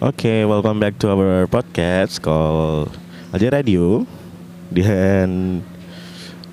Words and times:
Oke, 0.00 0.48
welcome 0.48 0.80
back 0.80 0.96
to 0.96 1.12
our 1.12 1.44
podcast 1.44 2.24
called 2.24 2.88
Aja 3.36 3.52
Radio. 3.52 4.08
Dan 4.72 5.60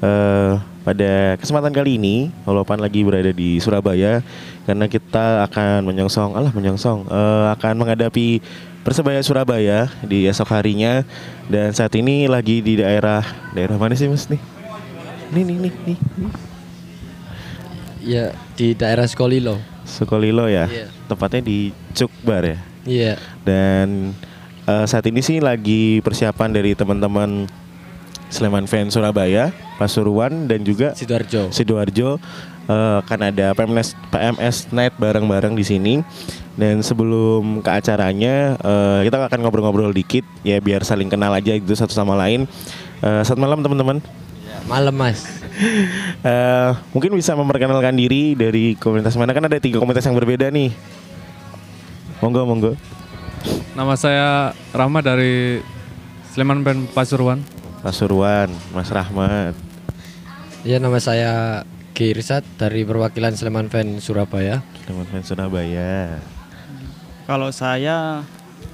eh, 0.04 0.53
pada 0.83 1.39
kesempatan 1.39 1.71
kali 1.71 1.95
ini, 1.95 2.27
Holopan 2.43 2.83
lagi 2.83 3.07
berada 3.07 3.31
di 3.31 3.55
Surabaya 3.63 4.19
karena 4.67 4.91
kita 4.91 5.47
akan 5.47 5.87
menyongsong, 5.87 6.35
alah 6.35 6.51
menyongsong, 6.51 7.07
eh, 7.07 7.45
akan 7.55 7.73
menghadapi 7.79 8.44
Persebaya 8.84 9.23
Surabaya 9.23 9.88
di 10.04 10.27
esok 10.27 10.52
harinya. 10.52 11.07
Dan 11.48 11.71
saat 11.71 11.95
ini 11.95 12.27
lagi 12.27 12.59
di 12.59 12.79
daerah 12.84 13.23
daerah 13.55 13.79
mana 13.79 13.95
sih 13.95 14.11
mas 14.11 14.27
nih? 14.27 14.43
Nih 15.32 15.43
nih 15.43 15.57
nih 15.68 15.73
nih. 15.88 15.98
Ya 18.04 18.25
di 18.59 18.75
daerah 18.75 19.07
Skolilo. 19.07 19.59
Sukolilo 19.88 20.52
ya, 20.52 20.68
Iya. 20.68 20.88
tepatnya 21.07 21.39
di 21.43 21.71
Cukbar 21.95 22.43
ya. 22.43 22.59
Iya. 22.88 23.20
Dan 23.44 24.16
eh, 24.66 24.86
saat 24.88 25.05
ini 25.05 25.20
sih 25.20 25.44
lagi 25.44 26.00
persiapan 26.02 26.50
dari 26.55 26.73
teman-teman 26.73 27.45
Sleman 28.28 28.68
Fans 28.68 28.91
Surabaya, 28.91 29.55
Pasuruan 29.80 30.52
dan 30.52 30.64
juga 30.64 30.92
Sidoarjo. 30.95 31.52
Sidoarjo 31.52 32.20
eh, 32.68 32.95
akan 33.04 33.20
ada 33.31 33.55
PMS 33.55 33.95
PMS 34.12 34.72
Night 34.72 34.95
bareng-bareng 35.00 35.55
di 35.55 35.64
sini. 35.68 35.95
Dan 36.58 36.81
sebelum 36.81 37.62
ke 37.62 37.70
acaranya 37.70 38.58
eh, 38.58 39.00
kita 39.06 39.22
akan 39.22 39.40
ngobrol-ngobrol 39.45 39.94
dikit 39.94 40.26
ya 40.42 40.58
biar 40.58 40.81
saling 40.81 41.08
kenal 41.08 41.30
aja 41.31 41.54
gitu 41.54 41.76
satu 41.76 41.94
sama 41.94 42.17
lain. 42.17 42.50
Eh, 43.04 43.22
selamat 43.23 43.42
malam 43.44 43.59
teman-teman. 43.62 43.98
Ya, 44.48 44.58
malam 44.66 44.95
mas. 44.95 45.22
Eh, 46.17 46.72
mungkin 46.94 47.14
bisa 47.17 47.34
memperkenalkan 47.34 47.94
diri 47.98 48.38
dari 48.38 48.78
komunitas 48.78 49.17
mana 49.17 49.34
kan 49.34 49.45
ada 49.45 49.58
tiga 49.58 49.81
komunitas 49.81 50.06
yang 50.06 50.17
berbeda 50.17 50.54
nih. 50.54 50.70
Monggo 52.17 52.49
monggo. 52.49 52.71
Nama 53.77 53.94
saya 53.94 54.27
Rahmat 54.73 55.05
dari 55.05 55.62
Sleman 56.33 56.66
Band 56.66 56.89
Pasuruan. 56.89 57.45
Pasuruan, 57.86 58.50
Mas 58.73 58.89
Rahmat. 58.89 59.53
Ya 60.66 60.81
nama 60.81 60.97
saya 60.97 61.61
Girsat 61.94 62.42
dari 62.58 62.81
perwakilan 62.86 63.38
Sleman 63.38 63.69
Fan 63.69 64.02
Surabaya. 64.02 64.66
Teman-teman 64.89 65.22
Surabaya. 65.22 66.17
Kalau 67.30 67.53
saya 67.53 68.25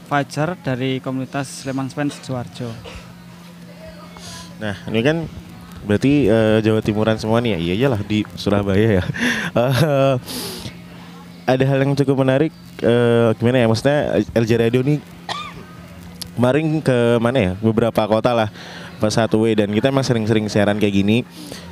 Fajar 0.08 0.56
dari 0.64 1.03
komunitas 1.03 1.64
Sleman 1.64 1.92
Fans 1.92 2.20
Sidoarjo. 2.20 2.72
Nah, 4.59 4.75
ini 4.88 5.00
kan 5.03 5.28
berarti 5.84 6.31
eh, 6.31 6.58
Jawa 6.64 6.80
Timuran 6.80 7.20
semua 7.20 7.44
nih 7.44 7.56
ya. 7.56 7.59
Iya 7.59 7.73
iyalah 7.75 8.02
di 8.08 8.23
Surabaya 8.40 9.00
ya. 9.00 9.03
Eh, 9.53 10.16
ada 11.44 11.64
hal 11.64 11.80
yang 11.84 11.94
cukup 11.96 12.24
menarik 12.24 12.52
eh, 12.80 13.30
gimana 13.40 13.64
ya 13.64 13.68
maksudnya 13.68 14.00
LJ 14.34 14.52
Radio 14.70 14.82
nih 14.84 15.00
kemarin 16.34 16.82
ke 16.82 16.98
mana 17.22 17.38
ya 17.38 17.52
beberapa 17.62 18.02
kota 18.10 18.34
lah 18.34 18.50
pas 18.98 19.14
satu 19.14 19.44
way 19.44 19.54
dan 19.54 19.70
kita 19.70 19.92
emang 19.92 20.02
sering-sering 20.08 20.48
siaran 20.48 20.80
kayak 20.80 20.96
gini 21.04 21.18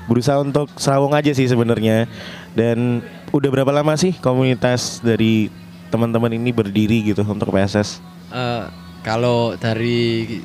berusaha 0.06 0.38
untuk 0.44 0.68
serawung 0.78 1.16
aja 1.16 1.32
sih 1.32 1.48
sebenarnya 1.48 2.06
dan 2.54 3.02
udah 3.32 3.50
berapa 3.50 3.72
lama 3.72 3.96
sih 3.96 4.12
komunitas 4.20 5.00
dari 5.00 5.48
teman-teman 5.90 6.36
ini 6.36 6.52
berdiri 6.52 7.12
gitu 7.12 7.24
untuk 7.24 7.52
PSS 7.56 8.12
Eh, 8.32 8.66
kalau 9.04 9.60
dari 9.60 10.40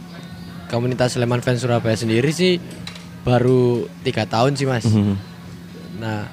komunitas 0.67 1.15
Sleman 1.15 1.39
Fan 1.39 1.55
Surabaya 1.55 1.95
sendiri 1.95 2.35
sih 2.35 2.59
baru 3.23 3.87
tiga 4.03 4.27
tahun 4.27 4.59
sih 4.59 4.67
mas. 4.67 4.87
Mhm. 4.91 5.15
Nah 6.03 6.27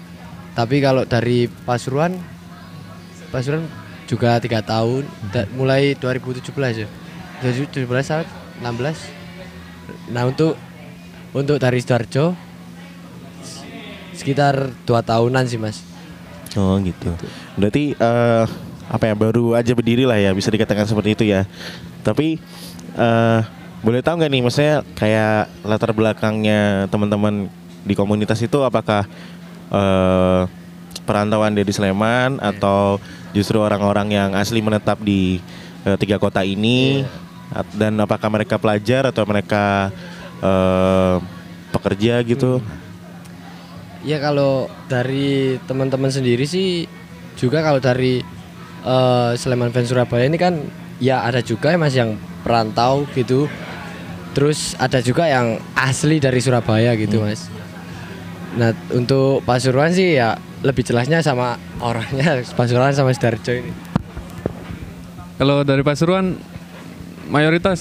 tapi 0.58 0.82
kalau 0.82 1.06
dari 1.06 1.46
Pasuruan, 1.50 2.18
Pasuruan 3.34 3.66
juga 4.06 4.38
tiga 4.38 4.62
tahun. 4.62 5.09
Da- 5.34 5.50
mulai 5.58 5.98
2017 5.98 6.86
ya. 6.86 6.88
2017 7.42 8.06
saat 8.06 8.30
16. 8.62 9.09
Nah 10.14 10.30
untuk 10.30 10.53
untuk 11.34 11.58
dari 11.58 11.81
Sidoarjo 11.81 12.38
sekitar 14.13 14.69
dua 14.85 15.02
tahunan 15.02 15.50
sih 15.50 15.58
mas. 15.58 15.81
Oh 16.53 16.78
gitu. 16.78 17.09
Berarti 17.58 17.97
eh, 17.97 18.46
apa 18.85 19.03
ya 19.09 19.16
baru 19.18 19.58
aja 19.58 19.74
berdiri 19.74 20.06
lah 20.06 20.22
ya 20.22 20.29
bisa 20.38 20.53
dikatakan 20.53 20.85
seperti 20.85 21.18
itu 21.18 21.24
ya. 21.25 21.50
Tapi 22.06 22.38
eh, 22.94 23.40
boleh 23.84 24.00
tahu 24.00 24.22
nggak 24.22 24.31
nih, 24.31 24.41
maksudnya 24.46 24.75
kayak 24.96 25.50
latar 25.66 25.91
belakangnya 25.91 26.88
teman-teman 26.88 27.50
di 27.84 27.97
komunitas 27.97 28.40
itu 28.40 28.62
apakah 28.62 29.09
eh, 29.74 30.41
perantauan 31.03 31.58
dari 31.58 31.68
Sleman 31.74 32.40
atau 32.40 33.02
justru 33.34 33.58
orang-orang 33.60 34.14
yang 34.14 34.30
asli 34.38 34.62
menetap 34.62 35.02
di 35.02 35.42
eh, 35.84 35.98
tiga 35.98 36.22
kota 36.22 36.46
ini 36.46 37.04
At- 37.54 37.74
dan 37.76 37.98
apakah 38.02 38.30
mereka 38.34 38.58
pelajar 38.58 39.10
atau 39.10 39.26
mereka 39.26 39.90
eh, 40.42 41.16
pekerja 41.74 42.22
gitu? 42.24 42.62
Ya 44.06 44.20
kalau 44.20 44.70
dari 44.92 45.58
teman-teman 45.66 46.12
sendiri 46.14 46.46
sih 46.46 46.86
juga 47.36 47.66
kalau 47.66 47.82
dari 47.82 48.22
eh, 48.86 49.32
Sleman 49.38 49.74
Fans 49.74 49.90
Surabaya 49.90 50.30
ini 50.30 50.38
kan 50.38 50.62
ya 51.02 51.26
ada 51.26 51.42
juga 51.42 51.74
ya 51.74 51.78
mas 51.82 51.98
yang 51.98 52.16
perantau 52.46 53.10
gitu. 53.18 53.50
Terus 54.34 54.74
ada 54.82 54.98
juga 54.98 55.30
yang 55.30 55.62
asli 55.78 56.18
dari 56.18 56.42
Surabaya 56.42 56.98
gitu 56.98 57.22
mas. 57.22 57.50
Nah 58.58 58.74
untuk 58.94 59.46
Pasuruan 59.46 59.94
sih 59.94 60.18
ya 60.18 60.38
lebih 60.63 60.81
jelasnya 60.81 61.19
sama 61.19 61.59
orangnya 61.78 62.40
Pasuruan 62.57 62.91
sama 62.91 63.12
Sidoarjo 63.12 63.53
ini. 63.53 63.72
Kalau 65.35 65.62
dari 65.62 65.84
Pasuruan 65.84 66.40
mayoritas 67.28 67.79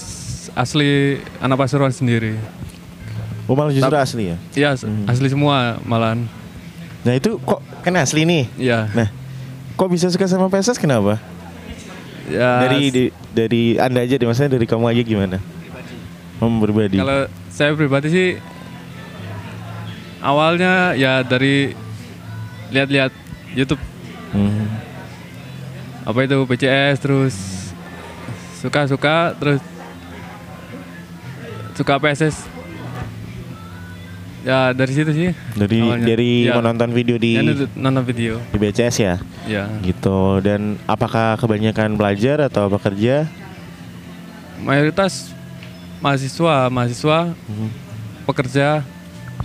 asli 0.51 1.17
anak 1.39 1.57
Pasuruan 1.57 1.89
sendiri. 1.89 2.35
Oh 3.43 3.55
malah 3.55 3.71
justru 3.71 3.91
asli 3.93 4.23
ya? 4.29 4.37
Iya, 4.53 4.69
asli 5.05 5.27
semua 5.27 5.79
malahan. 5.81 6.27
Nah 7.03 7.13
itu 7.13 7.35
kok 7.37 7.59
kan 7.81 7.95
asli 7.97 8.23
nih? 8.23 8.47
Iya. 8.57 8.87
Nah, 8.89 9.07
kok 9.75 9.87
bisa 9.87 10.07
suka 10.07 10.23
sama 10.25 10.47
PSS 10.47 10.79
kenapa? 10.79 11.19
Ya, 12.23 12.63
dari 12.63 12.87
di- 12.87 13.11
dari 13.35 13.75
anda 13.75 13.99
aja 13.99 14.15
deh, 14.15 14.23
maksudnya 14.23 14.55
dari 14.55 14.63
kamu 14.63 14.87
aja 14.87 15.01
gimana? 15.03 15.37
Om 16.39 16.59
pribadi. 16.59 16.95
kalau 16.95 17.27
saya 17.47 17.71
pribadi 17.71 18.07
sih 18.07 18.29
awalnya 20.19 20.95
ya 20.95 21.19
dari 21.21 21.75
lihat-lihat 22.73 23.11
YouTube 23.53 23.79
Hmm. 24.33 24.65
apa 26.03 26.19
itu 26.19 26.35
PCS 26.43 26.97
terus 26.99 27.35
suka-suka 28.57 29.37
terus 29.37 29.61
suka 31.73 31.95
PSS 31.95 32.49
ya 34.43 34.73
dari 34.73 34.91
situ 34.91 35.11
sih 35.11 35.29
Dari 35.53 35.79
awalnya. 35.79 36.05
dari 36.05 36.31
Ya. 36.43 36.57
menonton 36.57 36.89
video 36.91 37.15
di 37.15 37.31
Ya, 37.33 37.41
nonton- 37.73 38.03
video 38.03 38.41
di 38.49 38.57
BCS 38.57 38.95
ya, 38.99 39.15
ya 39.45 39.63
gitu. 39.79 40.41
Dan 40.41 40.75
apakah 40.83 41.37
kebanyakan 41.37 41.95
pelajar 41.95 42.43
atau 42.43 42.67
pekerja? 42.69 43.29
mayoritas 44.59 45.31
mahasiswa 45.99 46.67
mahasiswa 46.67 47.35
Mhm. 47.47 47.67
pekerja 48.25 48.79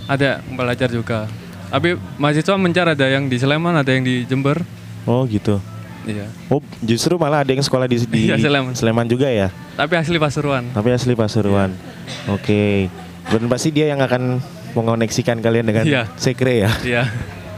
ada 0.05 0.39
belajar 0.49 0.87
juga 0.87 1.27
tapi 1.69 1.89
mahasiswa 2.17 2.55
mencar 2.55 2.85
ada 2.87 3.05
yang 3.05 3.25
di 3.25 3.37
Sleman 3.37 3.73
ada 3.73 3.89
yang 3.89 4.01
di 4.01 4.25
Jember 4.25 4.57
Oh 5.05 5.25
gitu. 5.25 5.57
iya 6.03 6.25
Oh 6.49 6.61
justru 6.81 7.15
malah 7.15 7.41
ada 7.41 7.49
yang 7.49 7.61
sekolah 7.61 7.85
di, 7.85 8.01
di 8.03 8.29
Iya, 8.29 8.37
Sleman. 8.73 9.05
juga 9.05 9.29
ya, 9.29 9.53
tapi 9.73 9.93
asli 9.93 10.17
Pasuruan 10.17 10.65
tapi 10.69 10.89
asli 10.89 11.13
Pasuruan. 11.13 11.73
Iya. 11.73 12.33
Oke. 12.33 12.89
Dan 13.29 13.45
pasti 13.45 13.69
dia 13.69 13.85
yang 13.85 14.01
akan 14.01 14.41
mengoneksikan 14.73 15.37
kalian 15.39 15.65
dengan 15.65 15.85
Iya. 15.85 16.03
sekre 16.15 16.65
ya. 16.65 16.71
iya 16.81 17.03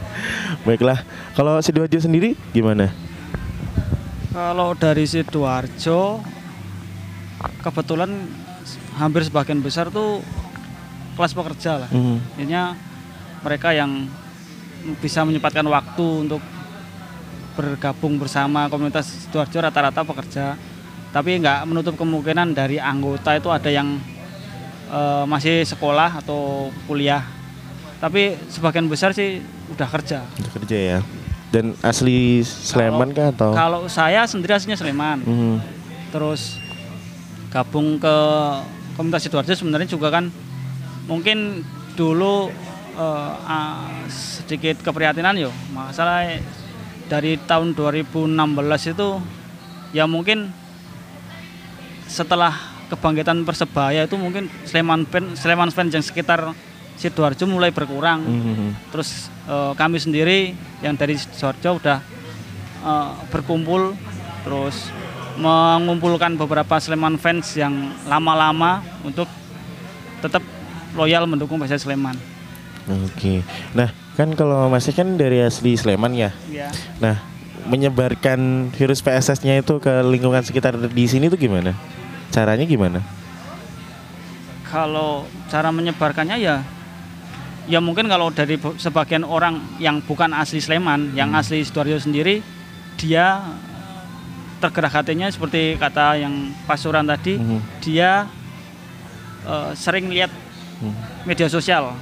Baiklah. 0.68 1.00
Kalau 1.32 1.56
Sidoarjo 1.58 1.96
sendiri 1.98 2.36
gimana? 2.52 2.92
Kalau 4.30 4.72
dari 4.72 5.04
Sidoarjo 5.04 6.20
kebetulan 7.60 8.12
hampir 8.94 9.24
sebagian 9.24 9.58
besar 9.58 9.88
tuh 9.88 10.20
kelas 11.16 11.32
pekerja 11.32 11.80
lah. 11.80 11.90
Mhm. 11.90 12.16
Intinya 12.36 12.76
mereka 13.42 13.74
yang 13.74 14.06
bisa 14.98 15.22
menyempatkan 15.22 15.66
waktu 15.66 16.06
untuk 16.26 16.42
bergabung 17.52 18.16
bersama 18.16 18.66
komunitas 18.72 19.28
Sidoarjo 19.28 19.58
rata-rata 19.60 20.02
pekerja. 20.02 20.56
Tapi 21.12 21.36
nggak 21.44 21.68
menutup 21.68 21.94
kemungkinan 22.00 22.56
dari 22.56 22.80
anggota 22.80 23.36
itu 23.36 23.52
ada 23.52 23.68
yang 23.68 24.00
eh, 24.88 25.24
masih 25.28 25.68
sekolah 25.68 26.24
atau 26.24 26.72
kuliah. 26.88 27.20
Tapi 28.00 28.34
sebagian 28.50 28.88
besar 28.90 29.12
sih 29.14 29.38
udah 29.70 29.88
kerja. 29.92 30.24
Untuk 30.40 30.64
kerja 30.64 30.78
ya. 30.78 30.98
Dan 31.52 31.76
asli 31.84 32.40
Sleman 32.40 33.12
kah 33.12 33.28
atau? 33.28 33.52
Kalau 33.52 33.84
saya 33.86 34.24
sendiri 34.24 34.56
aslinya 34.56 34.78
Sleman. 34.80 35.20
Mhm. 35.22 35.56
terus 36.12 36.60
gabung 37.48 37.96
ke 37.96 38.16
komunitas 39.00 39.24
sidoarjo 39.24 39.56
sebenarnya 39.56 39.88
juga 39.88 40.12
kan 40.12 40.28
mungkin 41.08 41.64
dulu 41.96 42.52
ah, 42.96 43.88
sedikit 44.08 44.80
keprihatinan 44.80 45.36
yo 45.38 45.50
masalah 45.70 46.28
dari 47.08 47.36
tahun 47.38 47.72
2016 47.72 48.92
itu 48.92 49.08
ya 49.92 50.04
mungkin 50.04 50.48
setelah 52.06 52.52
kebangkitan 52.88 53.44
persebaya 53.44 54.04
itu 54.04 54.16
mungkin 54.16 54.52
Sleman 54.64 55.08
fan 55.08 55.32
Sleman 55.32 55.72
fans 55.72 55.92
yang 55.92 56.04
sekitar 56.04 56.52
sidoarjo 56.96 57.48
mulai 57.48 57.72
berkurang 57.72 58.20
Mhm. 58.20 58.92
terus 58.92 59.32
eh, 59.48 59.72
kami 59.74 59.96
sendiri 59.96 60.52
yang 60.84 60.92
dari 60.94 61.16
sidoarjo 61.16 61.80
udah 61.80 61.98
eh, 62.84 63.10
berkumpul 63.32 63.96
terus 64.44 64.92
mengumpulkan 65.32 66.36
beberapa 66.36 66.76
Sleman 66.76 67.16
fans 67.16 67.56
yang 67.56 67.72
lama-lama 68.04 68.84
untuk 69.00 69.24
tetap 70.20 70.44
loyal 70.92 71.24
mendukung 71.24 71.56
Persija 71.56 71.80
Sleman. 71.80 72.14
Oke. 72.88 73.46
Nah, 73.78 73.94
kan 74.18 74.34
kalau 74.34 74.66
Masnya 74.66 74.94
kan 74.96 75.14
dari 75.14 75.38
asli 75.42 75.78
Sleman 75.78 76.12
ya. 76.14 76.30
Ya. 76.50 76.68
Nah, 76.98 77.22
menyebarkan 77.66 78.70
virus 78.74 78.98
PSS-nya 79.00 79.62
itu 79.62 79.78
ke 79.78 80.02
lingkungan 80.02 80.42
sekitar 80.42 80.74
di 80.74 81.04
sini 81.06 81.30
tuh 81.30 81.38
gimana? 81.38 81.74
Caranya 82.34 82.66
gimana? 82.66 82.98
Kalau 84.66 85.28
cara 85.52 85.68
menyebarkannya 85.68 86.40
ya 86.40 86.64
ya 87.70 87.78
mungkin 87.78 88.10
kalau 88.10 88.32
dari 88.34 88.58
sebagian 88.58 89.22
orang 89.22 89.78
yang 89.78 90.02
bukan 90.02 90.34
asli 90.34 90.58
Sleman, 90.58 91.14
yang 91.14 91.30
asli 91.36 91.62
Sidoarjo 91.62 92.00
sendiri 92.02 92.42
dia 92.98 93.38
tergerak 94.58 94.94
hatinya 94.94 95.30
seperti 95.30 95.74
kata 95.78 96.18
yang 96.22 96.54
Pasuran 96.66 97.06
tadi, 97.06 97.38
Mhm. 97.38 97.58
dia 97.82 98.26
eh, 99.42 99.70
sering 99.74 100.06
lihat 100.10 100.30
Hmm. 100.78 100.94
media 101.26 101.46
sosial 101.46 101.94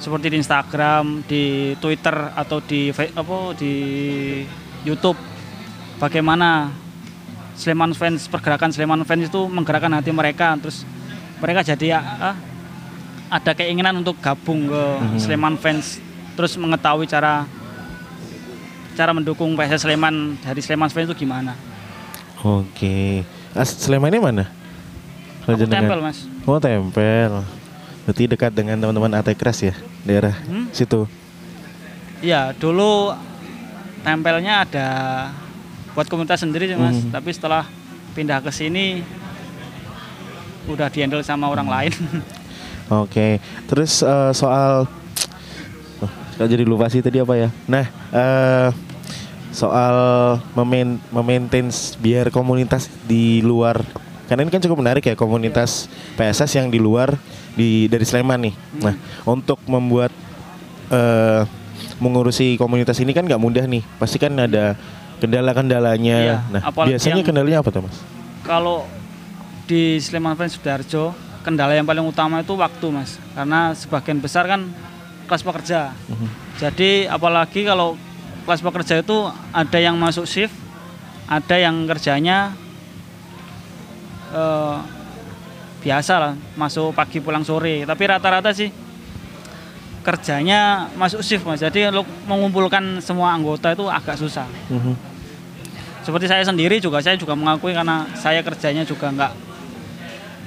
seperti 0.00 0.32
di 0.32 0.36
Instagram, 0.40 1.20
di 1.28 1.76
Twitter 1.76 2.32
atau 2.32 2.58
di 2.64 2.88
apa 2.90 3.36
di 3.54 3.74
YouTube 4.82 5.16
bagaimana 6.00 6.72
Sleman 7.60 7.92
fans 7.92 8.24
pergerakan 8.24 8.72
Sleman 8.72 9.04
fans 9.04 9.28
itu 9.28 9.40
menggerakkan 9.44 9.92
hati 9.92 10.08
mereka 10.08 10.56
terus 10.56 10.88
mereka 11.36 11.60
jadi 11.60 11.86
ya, 11.96 12.00
ah, 12.00 12.36
ada 13.28 13.52
keinginan 13.52 14.00
untuk 14.00 14.16
gabung 14.24 14.72
ke 14.72 14.82
Sleman 15.20 15.60
fans 15.60 16.00
terus 16.32 16.56
mengetahui 16.56 17.04
cara 17.04 17.44
cara 18.96 19.12
mendukung 19.12 19.52
PSS 19.52 19.84
Sleman 19.84 20.40
dari 20.40 20.64
Sleman 20.64 20.88
fans 20.88 21.12
itu 21.12 21.28
gimana 21.28 21.52
Oke. 22.40 23.20
As 23.52 23.68
Slemannya 23.76 24.16
mana? 24.16 24.44
Aku 25.44 25.60
tempel 25.68 26.00
mas 26.00 26.24
Oh, 26.48 26.56
tempel. 26.56 27.44
Berarti 28.08 28.24
dekat 28.26 28.52
dengan 28.56 28.80
teman-teman 28.80 29.12
Atekras 29.20 29.60
ya, 29.60 29.74
daerah 30.02 30.34
Hmm? 30.48 30.66
situ. 30.72 31.04
Iya, 32.20 32.52
dulu 32.56 33.12
tempelnya 34.00 34.64
ada 34.64 34.88
buat 35.92 36.08
komunitas 36.08 36.40
sendiri 36.40 36.68
sih 36.68 36.76
mas. 36.76 36.96
Mhm. 37.00 37.12
Tapi 37.12 37.30
setelah 37.32 37.64
pindah 38.12 38.40
ke 38.40 38.50
sini 38.52 39.00
udah 40.68 40.88
dihandle 40.92 41.24
sama 41.24 41.48
orang 41.48 41.68
lain. 41.68 41.92
Oke. 43.04 43.38
Terus 43.70 44.02
eh, 44.02 44.32
soal 44.34 44.84
oh, 46.02 46.12
jadi 46.36 46.64
lupa 46.66 46.90
sih 46.92 47.00
tadi 47.00 47.20
apa 47.20 47.34
ya? 47.36 47.48
Nah, 47.70 47.84
eh 48.12 48.68
soal 49.50 49.94
memain 50.54 50.98
memaintain 51.10 51.66
biar 51.98 52.30
komunitas 52.30 52.86
di 53.04 53.42
luar 53.42 53.82
karena 54.30 54.46
ini 54.46 54.54
kan 54.54 54.62
cukup 54.62 54.78
menarik 54.78 55.02
ya 55.02 55.18
komunitas 55.18 55.90
PSS 56.14 56.62
yang 56.62 56.70
di 56.70 56.78
luar 56.78 57.18
di 57.58 57.90
dari 57.90 58.06
Sleman 58.06 58.38
nih. 58.46 58.54
Nah, 58.78 58.94
untuk 59.26 59.58
membuat 59.66 60.14
eh 60.86 61.42
mengurusi 61.98 62.54
komunitas 62.54 62.94
ini 63.02 63.10
kan 63.10 63.26
nggak 63.26 63.42
mudah 63.42 63.66
nih. 63.66 63.82
Pasti 63.98 64.22
kan 64.22 64.38
ada 64.38 64.78
kendala-kendalanya. 65.18 66.18
Iya, 66.22 66.36
nah, 66.46 66.62
biasanya 66.70 67.20
yang- 67.20 67.26
kendalanya 67.26 67.58
apa 67.58 67.74
tuh, 67.74 67.82
Mas? 67.82 67.98
Kalau 68.46 68.86
di 69.66 69.98
Sleman 69.98 70.38
Fans 70.38 70.54
Sudarjo, 70.54 71.10
kendala 71.42 71.74
yang 71.74 71.84
paling 71.84 72.06
utama 72.06 72.38
itu 72.40 72.54
waktu 72.54 72.86
mas. 72.88 73.18
Karena 73.34 73.74
sebagian 73.74 74.22
besar 74.22 74.46
kan 74.46 74.70
kelas 75.26 75.42
pekerja. 75.42 75.90
Mhm. 76.06 76.26
Jadi 76.62 76.90
apalagi 77.10 77.66
kalau 77.66 77.98
kelas 78.46 78.62
pekerja 78.62 79.02
itu 79.02 79.26
ada 79.50 79.78
yang 79.82 79.98
masuk 79.98 80.24
shift, 80.24 80.54
ada 81.26 81.56
yang 81.58 81.84
kerjanya 81.86 82.54
eh, 84.30 84.76
biasa 85.80 86.14
lah, 86.20 86.32
masuk 86.54 86.92
pagi 86.92 87.18
pulang 87.18 87.42
sore. 87.42 87.88
Tapi 87.88 88.02
rata-rata 88.04 88.52
sih 88.52 88.68
kerjanya 90.00 90.88
masuk 90.96 91.20
shift 91.20 91.44
mas. 91.44 91.60
Jadi 91.60 91.92
untuk 91.92 92.08
mengumpulkan 92.24 93.00
semua 93.04 93.36
anggota 93.36 93.72
itu 93.72 93.84
agak 93.88 94.16
susah. 94.16 94.48
Mhm. 94.72 94.94
Seperti 96.00 96.26
saya 96.32 96.44
sendiri 96.44 96.80
juga 96.80 97.04
saya 97.04 97.20
juga 97.20 97.36
mengakui 97.36 97.76
karena 97.76 98.08
saya 98.16 98.40
kerjanya 98.40 98.88
juga 98.88 99.12
nggak 99.12 99.32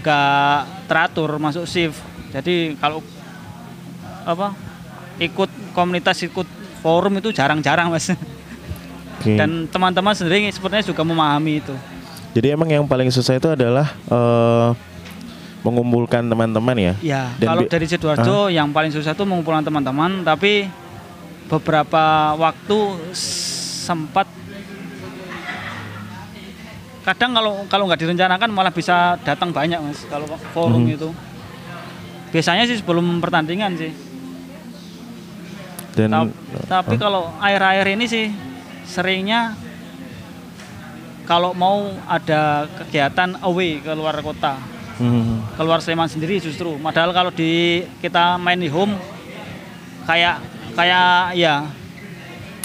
nggak 0.01 0.59
teratur 0.89 1.37
masuk 1.37 1.69
shift. 1.69 2.01
Jadi 2.33 2.73
kalau 2.81 3.05
apa 4.25 4.57
ikut 5.21 5.49
komunitas 5.77 6.25
ikut 6.25 6.47
forum 6.81 7.21
itu 7.21 7.29
jarang-jarang 7.29 7.93
mas. 7.93 8.09
Oke. 9.21 9.37
Dan 9.37 9.69
teman-teman 9.69 10.17
sendiri 10.17 10.49
sepertinya 10.49 10.83
juga 10.83 11.05
memahami 11.05 11.61
itu. 11.61 11.75
Jadi 12.33 12.47
emang 12.49 12.65
yang 12.65 12.85
paling 12.85 13.13
susah 13.13 13.37
itu 13.37 13.45
adalah 13.47 13.93
eh, 14.09 14.69
mengumpulkan 15.61 16.25
teman-teman 16.25 16.75
ya. 16.75 16.93
Ya, 16.99 17.23
Dan 17.37 17.47
kalau 17.47 17.61
dari 17.65 17.85
sidoarjo 17.85 18.49
yang 18.49 18.73
paling 18.73 18.91
susah 18.91 19.13
itu 19.13 19.23
mengumpulkan 19.23 19.63
teman-teman, 19.63 20.25
tapi 20.25 20.67
beberapa 21.47 22.33
waktu 22.35 22.77
sempat 23.13 24.25
kadang 27.03 27.35
kalau 27.35 27.53
kalau 27.67 27.83
nggak 27.85 27.99
direncanakan 27.99 28.49
malah 28.49 28.71
bisa 28.71 29.19
datang 29.21 29.51
banyak 29.51 29.75
mas 29.77 30.07
kalau 30.07 30.25
forum 30.55 30.87
Mhm. 30.87 30.95
itu. 30.95 31.09
Biasanya 32.31 32.65
sih 32.65 32.79
sebelum 32.79 33.21
pertandingan 33.21 33.77
sih. 33.77 33.91
Dan 35.93 36.09
Ta- 36.09 36.81
tapi 36.81 36.97
oh, 36.97 36.99
kalau 36.99 37.23
air-air 37.37 37.85
ini 37.93 38.09
sih 38.09 38.25
seringnya 38.83 39.53
kalau 41.23 41.55
mau 41.55 41.87
ada 42.07 42.67
kegiatan 42.83 43.39
away 43.43 43.79
ke 43.79 43.91
luar 43.95 44.19
kota 44.19 44.59
hmm, 44.99 45.55
keluar 45.55 45.79
Sleman 45.79 46.11
sendiri 46.11 46.37
justru. 46.39 46.75
Padahal 46.79 47.11
kalau 47.15 47.31
di 47.31 47.83
kita 48.03 48.35
main 48.37 48.59
di 48.59 48.69
home 48.69 48.95
kayak 50.03 50.43
kayak 50.75 51.37
ya 51.39 51.63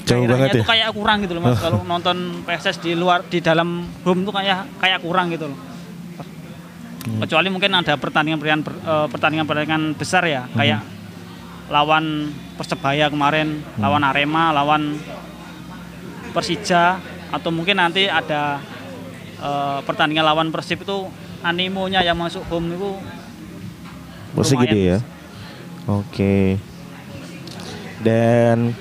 jauh 0.03 0.25
banget 0.25 0.57
itu 0.57 0.59
ya. 0.59 0.65
kayak 0.65 0.89
kurang 0.91 1.17
gitu 1.21 1.37
loh 1.37 1.43
Mas. 1.45 1.61
kalau 1.61 1.85
nonton 1.85 2.41
PSS 2.43 2.81
di 2.81 2.91
luar 2.97 3.21
di 3.29 3.39
dalam 3.39 3.85
home 4.03 4.21
tuh 4.25 4.33
kayak 4.33 4.65
kayak 4.81 4.99
kurang 5.05 5.31
gitu 5.31 5.47
loh. 5.51 5.59
Hmm. 6.99 7.23
Kecuali 7.23 7.47
mungkin 7.47 7.71
ada 7.79 7.95
pertandingan 7.95 8.39
pertandingan 8.43 9.07
pertandingan 9.07 9.45
pertandingan 9.47 9.83
besar 9.95 10.23
ya 10.27 10.45
kayak 10.51 10.83
lawan 11.69 12.33
Persebaya 12.59 13.07
kemarin, 13.07 13.63
lawan 13.79 14.03
Arema, 14.03 14.51
lawan 14.51 14.99
Persija 16.35 16.99
atau 17.29 17.49
mungkin 17.53 17.77
nanti 17.77 18.09
ada 18.09 18.61
eh, 19.39 19.79
pertandingan 19.85 20.25
lawan 20.25 20.49
Persib 20.49 20.81
itu 20.81 21.09
animonya 21.45 22.03
yang 22.03 22.17
masuk 22.17 22.43
home 22.49 22.75
itu 22.75 22.91
Pasti 24.35 24.55
gede 24.61 24.81
ya. 24.95 24.99
Mas. 25.01 26.05
Oke. 26.05 26.61
Dan 28.05 28.77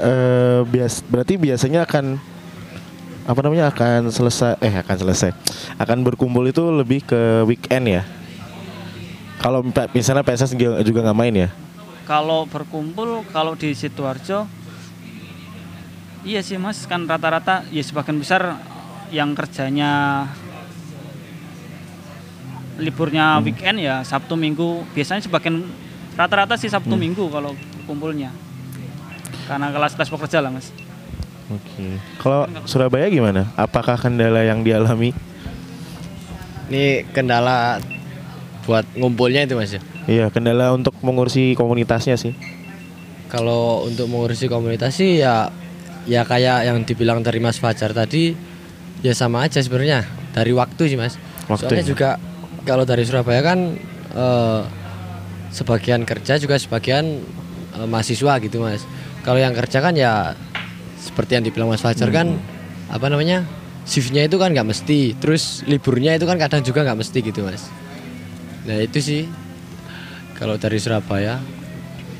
eh 0.00 0.60
bias 0.66 1.04
berarti 1.06 1.36
biasanya 1.36 1.86
akan 1.86 2.16
apa 3.28 3.40
namanya 3.46 3.70
akan 3.70 4.08
selesai 4.08 4.58
eh 4.64 4.74
akan 4.80 4.96
selesai 4.96 5.30
akan 5.76 6.02
berkumpul 6.02 6.42
itu 6.48 6.66
lebih 6.72 7.04
ke 7.06 7.46
weekend 7.46 8.00
ya. 8.00 8.02
Kalau 9.40 9.64
misalnya 9.96 10.20
PSS 10.26 10.52
juga 10.52 10.84
juga 10.84 11.00
nggak 11.06 11.18
main 11.18 11.36
ya. 11.46 11.50
kalau 12.10 12.42
berkumpul 12.42 13.22
kalau 13.30 13.54
di 13.54 13.70
sidoarjo 13.70 14.42
iya 16.24 16.40
sih 16.44 16.60
mas 16.60 16.84
kan 16.84 17.08
rata-rata 17.08 17.64
ya 17.72 17.80
sebagian 17.80 18.20
besar 18.20 18.60
yang 19.10 19.32
kerjanya 19.32 20.24
liburnya 22.80 23.40
weekend 23.44 23.80
ya 23.80 24.00
sabtu 24.04 24.36
minggu 24.36 24.84
biasanya 24.96 25.24
sebagian 25.24 25.64
rata-rata 26.16 26.56
sih 26.56 26.68
sabtu 26.68 26.96
minggu 26.96 27.28
kalau 27.28 27.52
kumpulnya 27.84 28.32
karena 29.48 29.72
kelas-kelas 29.72 30.08
pekerja 30.08 30.40
lah 30.44 30.52
mas 30.52 30.72
Oke. 31.50 31.98
Kalau 32.22 32.46
Surabaya 32.62 33.10
gimana? 33.10 33.50
Apakah 33.58 33.98
kendala 33.98 34.46
yang 34.46 34.62
dialami? 34.62 35.10
Ini 36.70 37.10
kendala 37.10 37.82
buat 38.62 38.86
ngumpulnya 38.94 39.50
itu 39.50 39.58
mas 39.58 39.74
ya. 39.74 39.82
Iya, 40.06 40.26
kendala 40.30 40.70
untuk 40.70 40.94
mengurusi 41.02 41.58
komunitasnya 41.58 42.14
sih. 42.14 42.38
Kalau 43.26 43.82
untuk 43.82 44.06
mengurusi 44.06 44.46
komunitas 44.46 44.94
sih 44.94 45.18
ya 45.18 45.50
ya 46.08 46.24
kayak 46.24 46.68
yang 46.68 46.78
dibilang 46.84 47.20
dari 47.20 47.42
Mas 47.42 47.60
Fajar 47.60 47.92
tadi 47.92 48.32
ya 49.04 49.12
sama 49.16 49.44
aja 49.44 49.60
sebenarnya 49.60 50.04
dari 50.32 50.52
waktu 50.52 50.82
sih 50.88 50.98
mas. 51.00 51.16
Waktu 51.48 51.66
Soalnya 51.66 51.84
ya? 51.84 51.88
juga 51.88 52.08
kalau 52.68 52.84
dari 52.84 53.02
Surabaya 53.04 53.40
kan 53.40 53.76
eh, 54.14 54.60
sebagian 55.50 56.04
kerja 56.04 56.38
juga 56.38 56.60
sebagian 56.60 57.04
eh, 57.76 57.86
mahasiswa 57.88 58.38
gitu 58.40 58.60
mas. 58.60 58.84
Kalau 59.20 59.36
yang 59.36 59.52
kerja 59.52 59.84
kan 59.84 59.92
ya 59.96 60.32
seperti 61.00 61.36
yang 61.36 61.44
dibilang 61.44 61.68
Mas 61.72 61.84
Fajar 61.84 62.08
kan 62.12 62.40
apa 62.92 63.06
namanya 63.08 63.44
shiftnya 63.88 64.28
itu 64.28 64.36
kan 64.36 64.52
nggak 64.52 64.68
mesti 64.68 65.16
terus 65.16 65.64
liburnya 65.64 66.14
itu 66.14 66.28
kan 66.28 66.36
kadang 66.36 66.60
juga 66.60 66.84
nggak 66.84 66.98
mesti 67.00 67.18
gitu 67.24 67.40
mas 67.42 67.66
nah 68.68 68.76
itu 68.76 68.98
sih 69.00 69.22
kalau 70.36 70.60
dari 70.60 70.76
Surabaya 70.76 71.40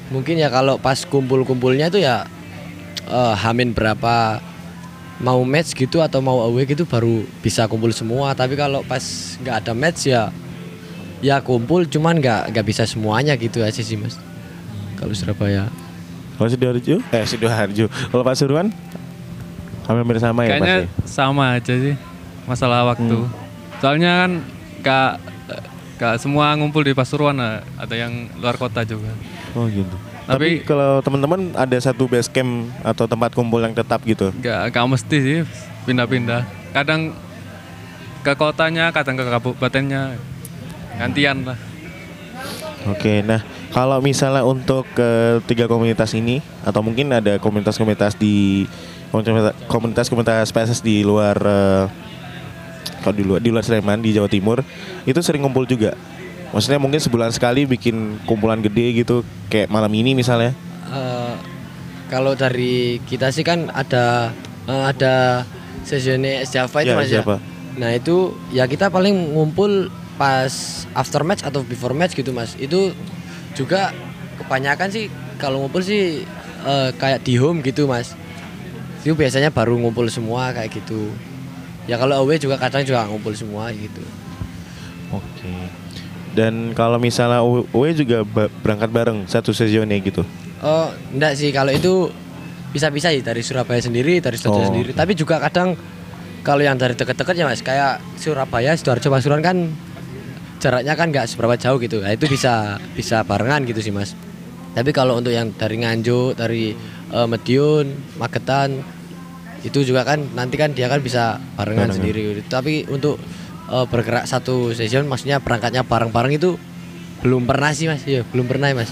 mungkin 0.09 0.41
ya 0.41 0.49
kalau 0.49 0.81
pas 0.81 1.05
kumpul-kumpulnya 1.05 1.93
itu 1.93 2.01
ya 2.01 2.25
eh, 3.11 3.35
hamin 3.37 3.75
berapa 3.75 4.39
mau 5.21 5.43
match 5.45 5.77
gitu 5.77 6.01
atau 6.01 6.25
mau 6.25 6.41
away 6.41 6.65
gitu 6.65 6.89
baru 6.89 7.27
bisa 7.45 7.69
kumpul 7.69 7.93
semua 7.93 8.33
tapi 8.33 8.57
kalau 8.57 8.81
pas 8.81 9.03
nggak 9.37 9.57
ada 9.67 9.73
match 9.77 10.09
ya 10.09 10.33
ya 11.21 11.45
kumpul 11.45 11.85
cuman 11.85 12.17
nggak 12.17 12.57
nggak 12.57 12.65
bisa 12.65 12.89
semuanya 12.89 13.37
gitu 13.37 13.61
aja 13.61 13.85
sih 13.85 14.01
mas 14.01 14.17
kalau 14.97 15.13
Surabaya 15.13 15.69
Kalau 16.41 16.49
Sidoarjo? 16.49 17.05
Eh 17.13 17.25
Sidoarjo. 17.29 17.93
Kalau 17.93 18.25
Pak 18.25 18.33
Suruan? 18.33 18.73
Hampir 19.85 20.17
sama 20.17 20.49
ya 20.49 20.57
Kayaknya 20.57 20.77
Mas? 20.81 20.89
ya? 20.89 21.05
sama 21.05 21.45
aja 21.53 21.75
sih 21.77 21.95
masalah 22.49 22.89
waktu. 22.89 23.13
Hmm. 23.13 23.29
Soalnya 23.85 24.11
kan 24.25 24.31
kak 24.81 25.13
kak 26.01 26.15
semua 26.17 26.57
ngumpul 26.57 26.81
di 26.81 26.97
Pasuruan 26.97 27.37
ada 27.37 27.93
yang 27.93 28.33
luar 28.41 28.57
kota 28.57 28.89
juga. 28.89 29.13
Oh 29.53 29.69
gitu. 29.69 29.97
Tapi, 30.31 30.63
Tapi- 30.63 30.67
kalau 30.67 31.03
teman-teman 31.03 31.51
ada 31.59 31.75
satu 31.83 32.07
base 32.07 32.31
camp 32.31 32.71
atau 32.87 33.11
tempat 33.11 33.35
kumpul 33.35 33.59
yang 33.59 33.75
tetap 33.75 33.99
gitu. 34.07 34.31
Gak, 34.39 34.71
gak 34.71 34.87
mesti 34.87 35.17
sih 35.19 35.39
pindah-pindah. 35.91 36.47
Kadang 36.71 37.11
ke 38.23 38.33
kotanya, 38.39 38.95
kadang 38.95 39.19
ke 39.19 39.27
kabupatennya. 39.27 40.15
Gantian 41.03 41.43
lah. 41.43 41.59
Oke, 42.89 43.27
nah 43.27 43.43
kalau 43.75 43.99
misalnya 43.99 44.47
untuk 44.47 44.87
ketiga 44.95 45.67
komunitas 45.67 46.15
ini 46.15 46.41
atau 46.65 46.81
mungkin 46.81 47.11
ada 47.11 47.37
komunitas-komunitas 47.37 48.17
di 48.17 48.65
komunitas-komunitas 49.69 50.55
PSS 50.55 50.81
di 50.81 51.03
luar 51.03 51.37
eh, 51.37 51.85
kalau 53.03 53.15
di 53.17 53.25
luar 53.27 53.41
di 53.43 53.51
luar 53.51 53.65
Sleman 53.67 54.01
di 54.01 54.15
Jawa 54.15 54.31
Timur 54.31 54.63
itu 55.05 55.21
sering 55.21 55.43
ngumpul 55.45 55.67
juga. 55.67 55.93
Maksudnya 56.51 56.83
mungkin 56.83 56.99
sebulan 56.99 57.31
sekali 57.31 57.63
bikin 57.63 58.19
kumpulan 58.27 58.59
gede 58.59 59.07
gitu 59.07 59.23
kayak 59.47 59.71
malam 59.71 59.91
ini 59.95 60.19
misalnya. 60.19 60.51
Eh, 60.91 61.35
kalau 62.11 62.35
dari 62.35 62.99
kita 63.07 63.31
sih 63.31 63.47
kan 63.47 63.71
ada 63.71 64.35
eh, 64.67 64.85
ada 64.91 65.47
sesione 65.87 66.43
es 66.43 66.51
Java 66.51 66.83
itu 66.83 66.91
Ya, 66.91 66.99
mas 66.99 67.07
es 67.07 67.15
ya. 67.15 67.23
Java. 67.23 67.39
Nah 67.79 67.95
itu 67.95 68.35
ya 68.51 68.67
kita 68.67 68.91
paling 68.91 69.15
ngumpul 69.39 69.95
pas 70.19 70.51
after 70.93 71.23
match 71.23 71.47
atau 71.47 71.63
before 71.63 71.95
match 71.95 72.19
gitu 72.19 72.35
mas. 72.35 72.59
Itu 72.59 72.91
juga 73.55 73.95
kebanyakan 74.43 74.91
sih 74.91 75.07
kalau 75.39 75.63
ngumpul 75.63 75.87
sih 75.87 76.27
eh, 76.67 76.91
kayak 76.99 77.23
di 77.23 77.39
home 77.39 77.63
gitu 77.63 77.87
mas. 77.87 78.19
Itu 79.07 79.15
biasanya 79.15 79.55
baru 79.55 79.79
ngumpul 79.79 80.11
semua 80.11 80.51
kayak 80.51 80.83
gitu. 80.83 81.15
Ya 81.87 81.95
kalau 81.95 82.27
away 82.27 82.43
juga 82.43 82.59
kadang 82.59 82.83
juga 82.83 83.07
ngumpul 83.07 83.39
semua 83.39 83.71
gitu. 83.71 84.03
Oke. 85.15 85.80
Dan 86.31 86.73
kalau 86.73 86.97
misalnya 86.97 87.43
UE 87.43 87.91
juga 87.93 88.23
berangkat 88.63 88.91
bareng 88.91 89.19
satu 89.27 89.51
sesionnya 89.51 89.99
gitu. 89.99 90.23
Oh, 90.61 90.89
enggak 91.11 91.35
sih 91.35 91.51
kalau 91.51 91.73
itu 91.73 92.13
bisa-bisa 92.71 93.11
sih 93.11 93.19
dari 93.19 93.43
Surabaya 93.43 93.83
sendiri, 93.83 94.23
dari 94.23 94.39
Sidoarjo 94.39 94.63
Oh. 94.63 94.69
sendiri. 94.71 94.91
Tapi 94.95 95.13
juga 95.15 95.43
kadang 95.43 95.75
kalau 96.41 96.63
yang 96.63 96.79
dari 96.79 96.95
deket-deket 96.95 97.35
ya 97.35 97.45
Mas, 97.45 97.61
kayak 97.61 97.99
Surabaya, 98.15 98.79
Sidoarjo, 98.79 99.11
Pasuruan 99.11 99.43
kan 99.43 99.57
jaraknya 100.61 100.95
kan 100.95 101.11
nggak 101.11 101.27
seberapa 101.27 101.57
jauh 101.57 101.81
gitu. 101.81 101.99
Nah, 101.99 102.13
itu 102.13 102.29
bisa 102.29 102.79
bisa 102.95 103.25
barengan 103.25 103.67
gitu 103.67 103.81
sih 103.81 103.91
Mas. 103.91 104.15
Tapi 104.71 104.95
kalau 104.95 105.19
untuk 105.19 105.35
yang 105.35 105.51
dari 105.51 105.83
Nganjuk, 105.83 106.39
dari 106.39 106.77
eh, 107.11 107.27
Medion, 107.27 107.91
Magetan 108.23 108.79
itu 109.61 109.83
juga 109.83 110.07
kan 110.07 110.23
nanti 110.33 110.57
kan 110.57 110.73
dia 110.73 110.87
kan 110.87 111.03
bisa 111.03 111.37
barengan 111.59 111.91
Barengan. 111.91 111.97
sendiri. 111.97 112.23
Tapi 112.47 112.87
untuk 112.87 113.19
eh, 113.71 113.87
bergerak 113.87 114.27
satu 114.27 114.75
session 114.75 115.07
maksudnya 115.07 115.39
berangkatnya 115.39 115.87
bareng-bareng 115.87 116.35
itu 116.37 116.59
belum 117.21 117.45
pernah 117.45 117.71
sih 117.71 117.87
Mas. 117.87 118.03
Iya, 118.05 118.25
belum 118.29 118.49
pernah 118.49 118.73
ya 118.73 118.77
Mas. 118.77 118.91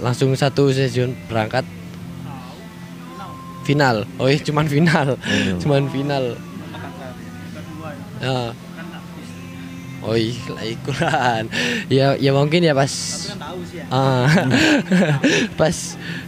Langsung 0.00 0.32
satu 0.36 0.72
session 0.72 1.12
berangkat. 1.28 1.64
Final. 3.68 4.08
Oh 4.16 4.26
iya 4.26 4.40
cuman 4.40 4.66
final. 4.66 5.14
Cuman 5.62 5.86
final. 5.92 6.36
Ya 8.20 8.52
oh 10.00 10.16
iya 10.16 10.32
lah 10.56 10.64
ikuran 10.64 11.42
ya 11.92 12.16
ya 12.16 12.32
mungkin 12.32 12.64
ya 12.64 12.72
pas 12.72 12.88
Ah. 13.90 14.22
pas 15.60 15.74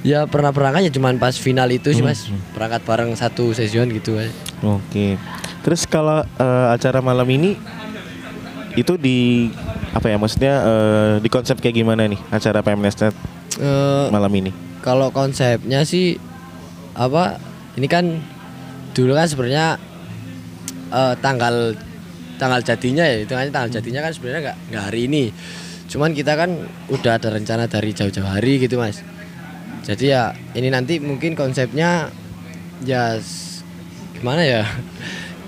ya 0.03 0.27
pernah 0.27 0.51
berangkat 0.51 0.91
ya 0.91 0.93
cuman 0.93 1.15
pas 1.23 1.31
final 1.39 1.71
itu 1.71 1.95
sih 1.95 2.03
mas. 2.03 2.27
Berangkat 2.59 2.83
bareng 2.83 3.15
satu 3.15 3.55
session 3.55 3.87
gitu 3.95 4.19
Mas. 4.19 4.35
Oke. 4.67 5.15
Terus 5.63 5.87
kalau 5.87 6.23
eh, 6.23 6.67
acara 6.71 6.99
malam 6.99 7.27
ini 7.27 7.55
itu 8.75 8.97
di 8.97 9.49
apa 9.93 10.09
ya 10.09 10.17
maksudnya 10.17 10.55
eh, 10.63 11.13
di 11.21 11.29
konsep 11.29 11.61
kayak 11.61 11.77
gimana 11.77 12.09
nih 12.09 12.21
acara 12.31 12.61
PMNesnet 12.61 13.15
Eh, 13.53 14.07
malam 14.09 14.33
ini? 14.33 14.49
kalau 14.83 15.13
konsepnya 15.15 15.85
sih 15.87 16.17
apa 16.97 17.39
ini 17.77 17.87
kan 17.87 18.19
dulu 18.91 19.13
kan 19.15 19.29
sebenarnya 19.29 19.77
eh, 20.91 21.15
tanggal 21.21 21.77
tanggal 22.41 22.59
jadinya 22.65 23.05
ya 23.07 23.23
itu 23.23 23.31
tanggal 23.31 23.71
jadinya 23.71 24.01
kan 24.03 24.11
sebenarnya 24.11 24.41
nggak 24.51 24.59
nggak 24.73 24.85
hari 24.91 25.01
ini. 25.07 25.25
Cuman 25.87 26.17
kita 26.17 26.35
kan 26.35 26.51
udah 26.89 27.21
ada 27.21 27.29
rencana 27.29 27.69
dari 27.69 27.93
jauh-jauh 27.93 28.25
hari 28.27 28.57
gitu 28.59 28.81
mas. 28.81 29.05
Jadi 29.85 30.11
ya 30.11 30.33
ini 30.57 30.73
nanti 30.73 30.97
mungkin 30.99 31.37
konsepnya 31.37 32.09
ya 32.83 33.21
gimana 34.17 34.43
ya 34.43 34.65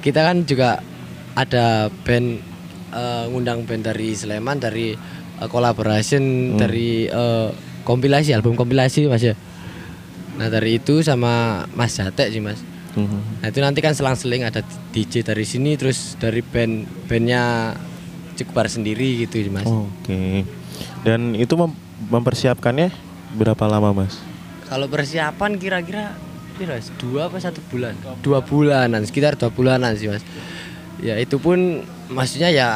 kita 0.05 0.21
kan 0.23 0.45
juga 0.45 0.85
ada 1.33 1.89
band 2.05 2.29
eh, 2.93 3.25
ngundang 3.27 3.65
band 3.65 3.83
dari 3.83 4.13
Sleman 4.13 4.61
dari 4.61 4.93
eh, 5.35 5.49
collaboration 5.49 6.55
dari 6.55 7.09
eh, 7.09 7.49
kompilasi 7.83 8.33
album 8.33 8.55
kompilasi 8.55 9.09
mas 9.09 9.25
ya 9.25 9.35
nah 10.35 10.47
dari 10.47 10.77
itu 10.77 10.99
sama 11.01 11.65
Mas 11.73 11.95
Jate 11.95 12.29
sih 12.29 12.39
mas 12.39 12.61
Mhm. 12.95 13.43
nah 13.43 13.51
itu 13.51 13.59
nanti 13.59 13.83
kan 13.83 13.91
selang-seling 13.91 14.47
ada 14.47 14.63
DJ 14.93 15.25
dari 15.25 15.43
sini 15.43 15.75
terus 15.75 16.15
dari 16.15 16.39
band 16.41 16.87
bandnya 17.05 17.75
Cekbar 18.35 18.67
sendiri 18.67 19.19
gitu 19.21 19.41
sih 19.41 19.51
mas 19.51 19.67
Oke. 19.67 20.47
Dan 21.03 21.35
itu 21.35 21.55
mem- 21.55 21.75
mempersiapkannya 22.05 22.95
berapa 23.33 23.65
lama 23.65 23.91
mas? 23.93 24.23
Kalau 24.65 24.87
persiapan 24.87 25.55
kira-kira 25.55 26.15
kira 26.55 26.75
dua 26.97 27.27
apa 27.27 27.37
satu 27.37 27.59
bulan? 27.69 27.95
Dua 28.23 28.39
bulanan, 28.41 29.03
sekitar 29.03 29.35
dua 29.35 29.51
bulanan 29.51 29.95
sih 29.95 30.07
mas. 30.07 30.23
Ya 31.03 31.19
itu 31.19 31.37
pun 31.37 31.83
maksudnya 32.09 32.49
ya 32.49 32.69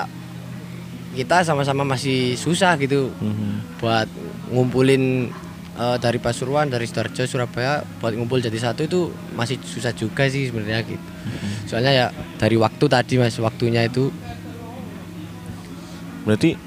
kita 1.14 1.42
sama-sama 1.42 1.82
masih 1.82 2.34
susah 2.34 2.74
gitu 2.76 3.10
Mhm. 3.18 3.78
buat 3.78 4.06
ngumpulin 4.50 5.30
eh, 5.78 5.96
dari 6.02 6.18
Pasuruan, 6.18 6.66
dari 6.66 6.84
Sidoarjo, 6.84 7.22
Surabaya 7.22 7.86
buat 7.98 8.10
ngumpul 8.10 8.42
jadi 8.42 8.58
satu 8.58 8.82
itu 8.82 9.00
masih 9.32 9.62
susah 9.62 9.94
juga 9.94 10.26
sih 10.26 10.50
sebenarnya 10.50 10.82
gitu. 10.82 11.06
Soalnya 11.64 11.92
ya 11.94 12.06
dari 12.34 12.58
waktu 12.58 12.84
tadi 12.86 13.14
mas, 13.14 13.38
waktunya 13.38 13.86
itu 13.86 14.10
Berarti 16.26 16.58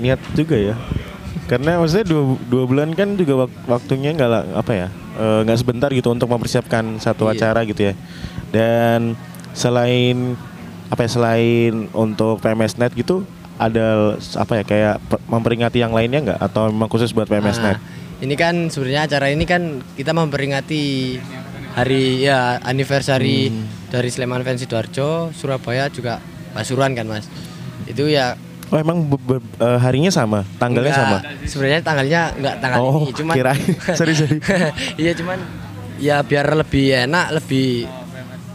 niat 0.00 0.16
juga 0.32 0.56
ya? 0.56 0.74
Karena 1.44 1.76
maksudnya 1.76 2.06
dua, 2.06 2.22
dua 2.48 2.64
bulan 2.64 2.96
kan 2.96 3.12
juga 3.12 3.44
wak- 3.44 3.66
waktunya 3.68 4.14
nggak 4.14 4.30
lah- 4.30 4.48
apa 4.56 4.72
ya 4.72 4.88
eh, 5.14 5.40
nggak 5.42 5.58
sebentar 5.58 5.90
gitu 5.90 6.08
untuk 6.08 6.26
mempersiapkan 6.26 6.96
satu 6.96 7.26
Iya. 7.26 7.32
acara 7.50 7.60
gitu 7.64 7.88
ya. 7.88 7.94
Dan 8.48 9.14
selain 9.52 10.36
apa 10.88 11.04
ya 11.04 11.10
selain 11.10 11.88
untuk 11.90 12.38
PMSnet 12.38 12.92
gitu 12.92 13.24
ada 13.56 14.12
apa 14.36 14.52
ya 14.54 14.62
kayak 14.62 14.94
pe- 15.02 15.22
memperingati 15.26 15.78
yang 15.78 15.92
lainnya 15.92 16.20
nggak 16.22 16.40
atau 16.42 16.68
memang 16.68 16.88
khusus 16.88 17.12
buat 17.12 17.24
PMSnet? 17.24 17.76
Nah, 17.76 17.80
ini 18.18 18.34
kan 18.34 18.68
sebenarnya 18.68 19.06
acara 19.06 19.28
ini 19.28 19.44
kan 19.44 19.62
kita 19.92 20.12
memperingati 20.12 21.16
hari 21.72 22.20
ya 22.20 22.60
anniversary 22.60 23.48
Hmm. 23.48 23.64
dari 23.88 24.08
Sleman 24.08 24.42
Fans 24.42 24.60
Sidoarjo, 24.60 25.32
Surabaya 25.32 25.88
juga 25.88 26.20
Pasuruan 26.52 26.92
kan 26.92 27.08
Mas. 27.08 27.24
Itu 27.84 28.04
ya 28.06 28.36
Oh 28.72 28.80
emang 28.80 29.04
eh, 29.04 29.78
harinya 29.78 30.08
sama, 30.08 30.48
tanggalnya 30.56 30.90
enggak, 30.90 31.20
sama. 31.20 31.44
Sebenarnya 31.44 31.80
tanggalnya 31.84 32.22
enggak 32.32 32.54
tanggal 32.56 32.78
Oh, 32.80 33.04
ini, 33.04 33.12
cuman 33.12 33.34
kirain. 33.36 33.68
Sorry, 34.00 34.14
sorry. 34.16 34.38
iya 35.02 35.12
cuman 35.12 35.38
ya 36.00 36.24
biar 36.24 36.56
lebih 36.56 37.04
enak, 37.04 37.36
lebih 37.36 37.84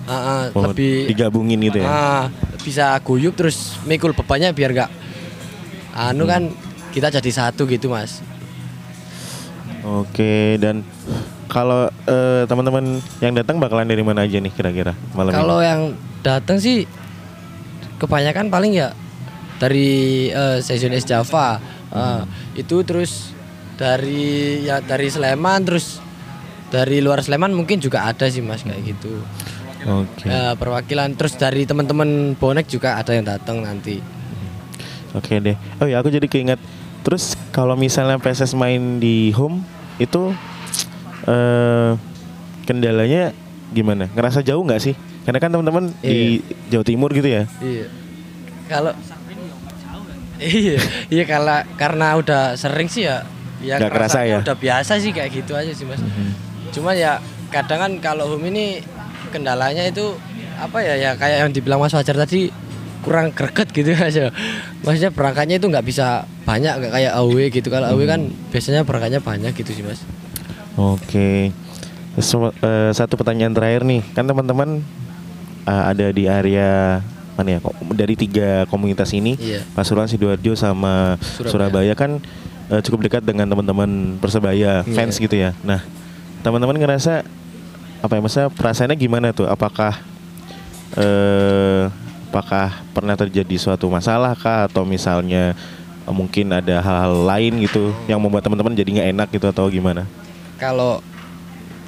uh, 0.04 0.12
uh, 0.12 0.44
Oh, 0.52 0.66
lebih 0.68 1.06
digabungin 1.08 1.62
gitu 1.62 1.80
ya. 1.80 1.88
ah, 1.88 2.24
bisa 2.60 2.98
guyup 3.00 3.38
terus 3.38 3.78
mikul 3.86 4.12
bebannya 4.12 4.52
biar 4.52 4.74
enggak 4.74 4.92
anu 5.94 6.26
Hmm. 6.26 6.32
kan 6.32 6.44
kita 6.90 7.14
jadi 7.14 7.30
satu 7.32 7.64
gitu 7.64 7.88
Mas. 7.88 8.20
Oke 9.84 10.58
dan 10.58 10.82
kalau 11.48 11.88
eh, 12.04 12.44
teman-teman 12.44 13.00
yang 13.18 13.32
datang 13.32 13.56
bakalan 13.56 13.86
dari 13.86 14.02
mana 14.02 14.22
aja 14.22 14.36
nih 14.36 14.52
kira-kira 14.52 14.92
malam 15.14 15.32
Kalau 15.32 15.58
ini? 15.58 15.68
yang 15.70 15.82
datang 16.20 16.58
sih 16.58 16.84
kebanyakan 17.96 18.50
paling 18.50 18.76
ya 18.76 18.92
dari 19.58 20.30
eh, 20.30 20.58
stasiun 20.62 20.94
es 20.94 21.06
Java 21.06 21.78
Eh, 21.88 22.24
itu 22.60 22.84
terus 22.84 23.32
dari 23.80 24.66
ya 24.66 24.84
dari 24.84 25.08
Sleman 25.08 25.64
terus 25.64 26.04
dari 26.68 27.00
luar 27.00 27.24
Sleman 27.24 27.56
mungkin 27.56 27.80
juga 27.80 28.04
ada 28.12 28.28
sih 28.28 28.44
mas 28.44 28.66
kayak 28.68 28.84
gitu. 28.84 29.24
Oke. 29.88 30.28
Eh, 30.28 30.54
perwakilan 30.60 31.16
terus 31.16 31.40
dari 31.40 31.64
teman-teman 31.64 32.36
bonek 32.36 32.68
juga 32.68 33.00
ada 33.00 33.16
yang 33.16 33.24
datang 33.24 33.64
nanti. 33.64 34.04
Oke 35.16 35.40
deh. 35.40 35.56
Oh 35.80 35.88
ya 35.88 36.04
aku 36.04 36.12
jadi 36.12 36.28
keinget. 36.28 36.60
Terus 37.08 37.40
kalau 37.56 37.80
misalnya 37.80 38.20
PSS 38.20 38.52
main 38.52 39.00
di 39.00 39.32
home 39.32 39.64
itu 39.96 40.36
eh 41.24 41.92
kendalanya 42.68 43.32
gimana? 43.72 44.12
Ngerasa 44.12 44.44
jauh 44.44 44.60
nggak 44.68 44.84
sih? 44.84 44.96
Karena 45.24 45.40
kan 45.40 45.56
teman-teman 45.56 45.96
di 46.04 46.44
Jawa 46.68 46.84
Timur 46.84 47.16
gitu 47.16 47.32
ya. 47.32 47.48
Iya. 47.64 47.88
Kalau 48.68 48.92
Iya, 50.38 50.78
iya 51.10 51.24
kalau 51.26 51.58
karena 51.76 52.14
udah 52.14 52.54
sering 52.54 52.86
sih 52.86 53.06
ya 53.06 53.26
ya 53.58 53.82
Nggak 53.82 53.92
kerasa 53.92 54.20
ya? 54.22 54.38
Udah 54.38 54.54
biasa 54.54 55.02
sih 55.02 55.10
kayak 55.10 55.34
gitu 55.34 55.58
aja 55.58 55.74
sih, 55.74 55.84
Mas. 55.84 55.98
Cuma 56.70 56.94
ya 56.94 57.18
kadang 57.50 57.80
kan 57.80 57.92
kalau 57.98 58.30
home 58.30 58.48
ini 58.48 58.86
kendalanya 59.30 59.82
itu 59.84 60.14
apa 60.58 60.82
ya 60.82 60.94
ya 60.94 61.12
kayak 61.14 61.38
yang 61.46 61.52
dibilang 61.54 61.82
Mas 61.82 61.94
Fajar 61.94 62.14
tadi 62.14 62.54
kurang 63.02 63.34
greget 63.34 63.70
gitu 63.74 63.98
aja. 64.08 64.30
Maksudnya 64.86 65.10
berangkatnya 65.10 65.58
itu 65.58 65.66
nggak 65.66 65.86
bisa 65.86 66.30
banyak 66.46 66.74
nggak 66.78 66.92
kayak 66.94 67.12
AW 67.18 67.38
gitu. 67.50 67.68
Kalau 67.68 67.90
AW 67.90 68.02
kan 68.06 68.22
biasanya 68.54 68.86
berangkatnya 68.86 69.22
banyak 69.22 69.52
gitu 69.58 69.72
sih, 69.74 69.82
Mas. 69.82 70.06
Oke. 70.78 71.50
So- 72.18 72.54
eh, 72.62 72.92
satu 72.94 73.18
pertanyaan 73.18 73.58
terakhir 73.58 73.86
nih. 73.86 74.06
Kan 74.14 74.30
teman-teman 74.30 74.86
eh, 75.66 75.84
ada 75.90 76.14
di 76.14 76.30
area 76.30 77.02
mana 77.38 77.50
ya? 77.56 77.60
Kok 77.62 77.74
Dari 77.94 78.18
tiga 78.18 78.66
komunitas 78.68 79.14
ini, 79.14 79.38
Iya. 79.38 79.62
Pasuruan, 79.72 80.10
sidoarjo 80.10 80.58
sama 80.58 81.22
Surabaya. 81.22 81.52
Surabaya, 81.54 81.94
kan 81.94 82.12
eh, 82.68 82.82
cukup 82.82 83.06
dekat 83.06 83.22
dengan 83.24 83.46
teman-teman 83.46 84.18
Persebaya 84.18 84.82
Iya. 84.84 84.92
fans 84.92 85.22
gitu 85.22 85.38
ya. 85.38 85.54
Nah, 85.62 85.86
teman-teman 86.42 86.76
ngerasa 86.76 87.22
apa 88.02 88.14
ya? 88.14 88.22
Maksudnya 88.22 88.50
perasaannya 88.52 88.98
gimana 88.98 89.32
tuh? 89.32 89.46
Apakah 89.46 90.02
eh 90.98 91.86
apakah 92.28 92.84
pernah 92.92 93.16
terjadi 93.16 93.56
suatu 93.56 93.88
masalah 93.88 94.36
kah 94.36 94.68
atau 94.68 94.84
misalnya 94.84 95.56
eh, 96.04 96.14
mungkin 96.14 96.52
ada 96.52 96.82
hal-hal 96.84 97.24
lain 97.24 97.64
gitu 97.64 97.96
yang 98.06 98.20
membuat 98.20 98.44
teman-teman 98.44 98.76
jadi 98.76 98.90
nggak 98.90 99.10
enak 99.16 99.28
gitu 99.32 99.46
atau 99.48 99.66
gimana? 99.70 100.04
kalau 100.58 101.06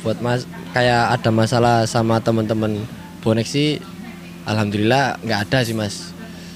buat 0.06 0.22
mas 0.22 0.46
kayak 0.72 1.18
ada 1.20 1.30
masalah 1.34 1.84
sama 1.90 2.22
teman-teman 2.22 2.86
bonek 3.20 3.50
sih 3.50 3.82
alhamdulillah 4.50 5.22
nggak 5.22 5.40
ada 5.50 5.62
sih 5.62 5.78
mas. 5.78 6.10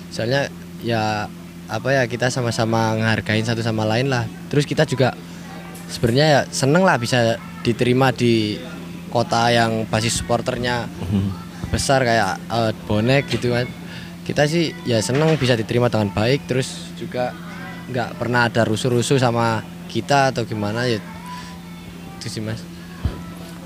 Soalnya 0.10 0.50
ya 0.82 1.30
apa 1.70 1.90
ya 1.94 2.04
kita 2.10 2.34
sama-sama 2.34 2.98
ngehargain 2.98 3.46
satu 3.46 3.62
sama 3.62 3.86
lain 3.86 4.10
lah. 4.10 4.26
Terus 4.50 4.66
kita 4.66 4.90
juga 4.90 5.14
sebenarnya 5.88 6.26
ya 6.26 6.42
seneng 6.50 6.82
lah 6.82 6.98
bisa 6.98 7.38
diterima 7.62 8.10
di 8.10 8.58
kota 9.14 9.54
yang 9.54 9.86
basis 9.86 10.26
supporternya 10.26 10.90
besar 11.70 12.02
kayak 12.02 12.42
eh, 12.50 12.72
bonek 12.90 13.30
gitu 13.30 13.54
kan. 13.54 13.70
Kita 14.26 14.50
sih 14.50 14.74
ya 14.90 14.98
seneng 15.06 15.38
bisa 15.38 15.54
diterima 15.54 15.94
dengan 15.94 16.10
baik 16.10 16.50
terus 16.50 16.90
juga 16.98 17.36
nggak 17.94 18.16
pernah 18.18 18.48
ada 18.48 18.64
rusuh-rusuh 18.66 19.20
sama 19.22 19.62
kita 19.92 20.34
atau 20.34 20.44
gimana 20.50 20.90
ya. 20.90 20.98
Itu 22.18 22.28
sih 22.32 22.42
mas. 22.42 22.64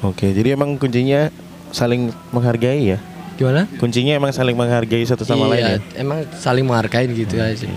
Oke, 0.06 0.30
jadi 0.30 0.54
emang 0.54 0.78
kuncinya 0.78 1.34
saling 1.74 2.14
menghargai 2.30 2.98
ya. 2.98 3.00
Gimana 3.38 3.70
Kuncinya 3.78 4.18
emang 4.18 4.34
saling 4.34 4.58
menghargai 4.58 5.06
satu 5.06 5.22
sama 5.22 5.46
Iya, 5.46 5.52
lain 5.54 5.64
ya. 5.64 5.78
emang 6.02 6.20
saling 6.34 6.66
menghargai 6.66 7.06
gitu 7.08 7.38
aja 7.38 7.70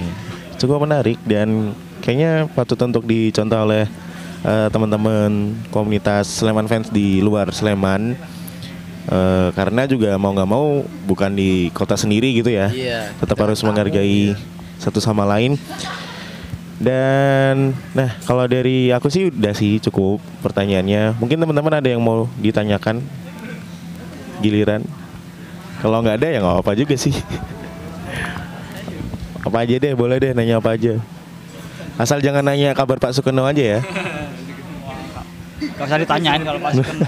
Cukup 0.56 0.82
menarik 0.82 1.20
dan 1.22 1.72
kayaknya 2.00 2.48
patut 2.52 2.80
untuk 2.80 3.04
dicontoh 3.04 3.60
oleh 3.60 3.84
eh, 4.40 4.68
teman-teman 4.68 5.52
komunitas 5.68 6.28
Sleman 6.40 6.64
fans 6.64 6.88
di 6.88 7.20
luar 7.20 7.48
Sleman. 7.48 8.16
Eh, 9.08 9.48
karena 9.56 9.88
juga 9.88 10.16
mau 10.16 10.32
nggak 10.32 10.48
mau 10.48 10.84
bukan 11.04 11.32
di 11.32 11.72
kota 11.72 11.96
sendiri 11.96 12.36
gitu 12.36 12.52
ya. 12.52 12.68
Iya, 12.68 13.12
Tetap 13.16 13.40
harus 13.40 13.60
menghargai 13.60 14.36
satu 14.76 15.00
sama 15.00 15.24
lain. 15.24 15.56
Dan 16.80 17.76
nah 17.92 18.16
kalau 18.24 18.48
dari 18.48 18.88
aku 18.88 19.12
sih 19.12 19.28
udah 19.28 19.52
sih 19.52 19.76
cukup 19.80 20.20
pertanyaannya. 20.40 21.20
Mungkin 21.20 21.36
teman-teman 21.36 21.76
ada 21.76 21.88
yang 21.88 22.00
mau 22.00 22.24
ditanyakan 22.36 23.04
giliran. 24.40 24.84
Kalau 25.80 26.04
nggak 26.04 26.20
ada 26.20 26.28
ya 26.28 26.38
nggak 26.44 26.60
apa 26.60 26.72
juga 26.76 26.94
sih. 26.94 27.16
apa 29.40 29.56
aja 29.64 29.74
deh, 29.80 29.92
boleh 29.96 30.20
deh 30.20 30.36
nanya 30.36 30.60
apa 30.60 30.76
aja. 30.76 31.00
Asal 31.96 32.20
jangan 32.20 32.44
nanya 32.44 32.76
kabar 32.76 33.00
Pak 33.00 33.16
Sukeno 33.16 33.48
aja 33.48 33.76
ya. 33.76 33.78
Gak 35.80 35.88
usah 35.88 36.00
ditanyain 36.00 36.44
kalau 36.44 36.60
Pak 36.60 36.72
Sugeng. 36.76 37.00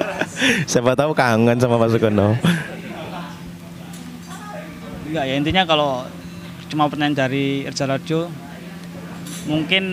Siapa 0.70 0.92
tahu 0.92 1.16
kangen 1.16 1.56
sama 1.56 1.80
Pak 1.80 1.96
Sukeno. 1.96 2.36
Enggak 5.08 5.24
ya 5.28 5.34
intinya 5.36 5.62
kalau 5.64 6.04
cuma 6.72 6.88
pertanyaan 6.88 7.28
dari 7.28 7.68
Erja 7.68 7.84
Radio 7.84 8.32
mungkin 9.44 9.84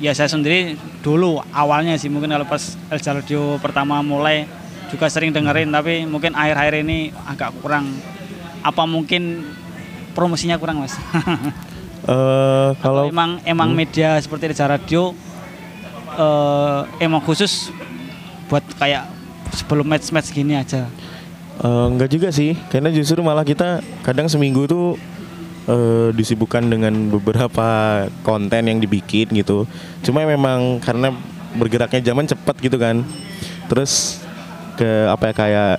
ya 0.00 0.12
saya 0.12 0.28
sendiri 0.28 0.76
dulu 1.00 1.40
awalnya 1.52 1.96
sih 1.96 2.12
mungkin 2.12 2.36
kalau 2.36 2.44
pas 2.44 2.76
Erja 2.92 3.16
Radio 3.16 3.56
pertama 3.56 4.04
mulai 4.04 4.44
juga 4.88 5.06
sering 5.12 5.30
dengerin 5.32 5.68
tapi 5.68 6.08
mungkin 6.08 6.32
akhir-akhir 6.32 6.74
ini 6.84 7.12
agak 7.28 7.52
kurang 7.60 7.92
apa 8.64 8.82
mungkin 8.88 9.44
promosinya 10.12 10.56
kurang 10.58 10.82
mas 10.84 10.96
Eh 12.08 12.70
kalau 12.80 13.04
kalau 13.04 13.12
emang 13.12 13.42
emang 13.44 13.74
media 13.74 14.16
seperti 14.22 14.48
Erja 14.48 14.64
Radio 14.70 15.12
eh, 16.16 16.80
emang 17.04 17.20
khusus 17.20 17.68
buat 18.48 18.64
kayak 18.80 19.04
sebelum 19.52 19.84
match-match 19.84 20.32
gini 20.32 20.56
aja 20.56 20.88
Eh, 21.58 21.86
enggak 21.90 22.14
juga 22.14 22.30
sih, 22.30 22.54
karena 22.70 22.86
justru 22.94 23.18
malah 23.18 23.42
kita 23.42 23.82
kadang 24.06 24.30
seminggu 24.30 24.70
tuh 24.70 24.94
eh, 25.66 26.14
disibukkan 26.14 26.62
dengan 26.62 27.10
beberapa 27.10 28.06
konten 28.22 28.62
yang 28.62 28.78
dibikin 28.78 29.26
gitu. 29.34 29.66
Cuma 30.06 30.22
memang 30.22 30.78
karena 30.78 31.10
bergeraknya 31.58 32.14
zaman 32.14 32.30
cepat 32.30 32.62
gitu 32.62 32.78
kan. 32.78 33.02
Terus 33.66 34.22
ke 34.78 35.10
apa 35.10 35.24
ya 35.30 35.34
kayak 35.34 35.74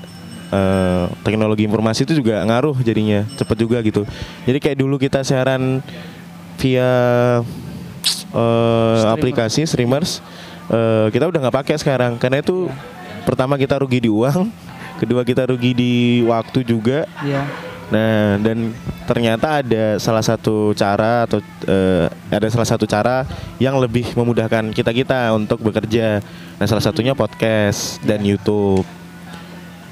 eh, 0.51 1.05
teknologi 1.23 1.63
informasi 1.63 2.03
itu 2.03 2.19
juga 2.19 2.43
ngaruh 2.43 2.75
jadinya 2.83 3.23
cepet 3.39 3.57
juga 3.63 3.79
gitu. 3.79 4.03
Jadi 4.43 4.57
kayak 4.59 4.77
dulu 4.77 4.99
kita 4.99 5.23
siaran 5.23 5.79
via 6.59 6.91
eh, 8.35 9.01
aplikasi 9.07 9.63
streamers, 9.63 10.19
eh, 10.67 11.07
kita 11.15 11.31
udah 11.31 11.39
nggak 11.47 11.57
pakai 11.63 11.75
sekarang 11.79 12.19
karena 12.19 12.43
itu 12.43 12.67
pertama 13.23 13.55
kita 13.55 13.79
rugi 13.79 14.03
di 14.03 14.11
uang, 14.11 14.51
kedua 15.01 15.23
kita 15.23 15.47
rugi 15.47 15.71
di 15.71 15.93
waktu 16.27 16.67
juga. 16.67 17.07
ya 17.23 17.68
Nah, 17.89 18.37
dan 18.37 18.69
ternyata 19.09 19.65
ada 19.65 19.97
salah 19.97 20.21
satu 20.21 20.77
cara 20.77 21.25
atau 21.25 21.41
eh, 21.65 22.05
ada 22.29 22.47
salah 22.53 22.69
satu 22.69 22.85
cara 22.85 23.25
yang 23.57 23.81
lebih 23.81 24.13
memudahkan 24.13 24.69
kita-kita 24.73 25.33
untuk 25.33 25.57
bekerja. 25.65 26.21
Nah, 26.61 26.65
salah 26.69 26.85
satunya 26.85 27.17
podcast 27.17 27.97
dan 28.05 28.21
YouTube. 28.21 28.85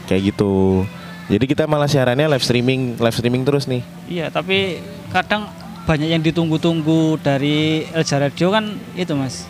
Kayak 0.05 0.33
gitu. 0.33 0.85
Jadi 1.27 1.45
kita 1.49 1.67
malah 1.67 1.89
siarannya 1.89 2.31
live 2.31 2.45
streaming, 2.45 2.95
live 3.01 3.17
streaming 3.17 3.43
terus 3.43 3.67
nih. 3.67 3.83
Iya, 4.07 4.31
tapi 4.31 4.79
kadang 5.11 5.49
banyak 5.83 6.07
yang 6.13 6.23
ditunggu-tunggu 6.23 7.19
dari 7.19 7.87
Elja 7.91 8.19
Radio 8.21 8.53
kan 8.53 8.77
itu 8.95 9.11
mas. 9.17 9.43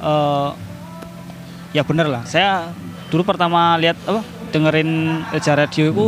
Eh 0.00 0.50
ya 1.74 1.82
bener 1.82 2.06
lah. 2.06 2.22
Saya 2.24 2.70
dulu 3.10 3.26
pertama 3.26 3.74
lihat 3.76 3.98
apa 4.06 4.22
dengerin 4.54 5.22
Elja 5.34 5.52
Radio 5.58 5.84
itu 5.90 6.06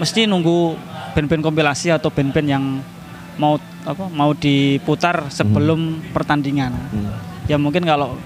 mesti 0.00 0.24
nunggu 0.24 0.74
band-band 1.12 1.44
kompilasi 1.44 1.92
atau 1.92 2.08
band-band 2.08 2.48
yang 2.48 2.64
mau 3.36 3.60
apa 3.84 4.08
mau 4.08 4.32
diputar 4.32 5.28
sebelum 5.28 6.00
pertandingan. 6.16 6.72
Ya 7.44 7.60
mungkin 7.60 7.84
kalau 7.84 8.16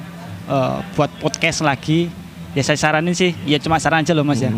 eh, 0.46 0.76
buat 0.94 1.10
podcast 1.18 1.66
lagi 1.66 2.08
ya 2.54 2.62
saya 2.62 2.78
saranin 2.78 3.12
sih 3.12 3.34
ya 3.42 3.58
cuma 3.58 3.82
saran 3.82 4.06
aja 4.06 4.14
loh 4.14 4.22
mas 4.22 4.38
ya. 4.38 4.54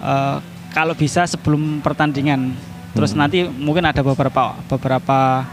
Eh, 0.00 0.36
kalau 0.72 0.96
bisa 0.96 1.28
sebelum 1.28 1.84
pertandingan. 1.84 2.56
Terus 2.96 3.12
nanti 3.14 3.44
mungkin 3.46 3.84
ada 3.84 4.00
beberapa 4.00 4.56
beberapa 4.66 5.44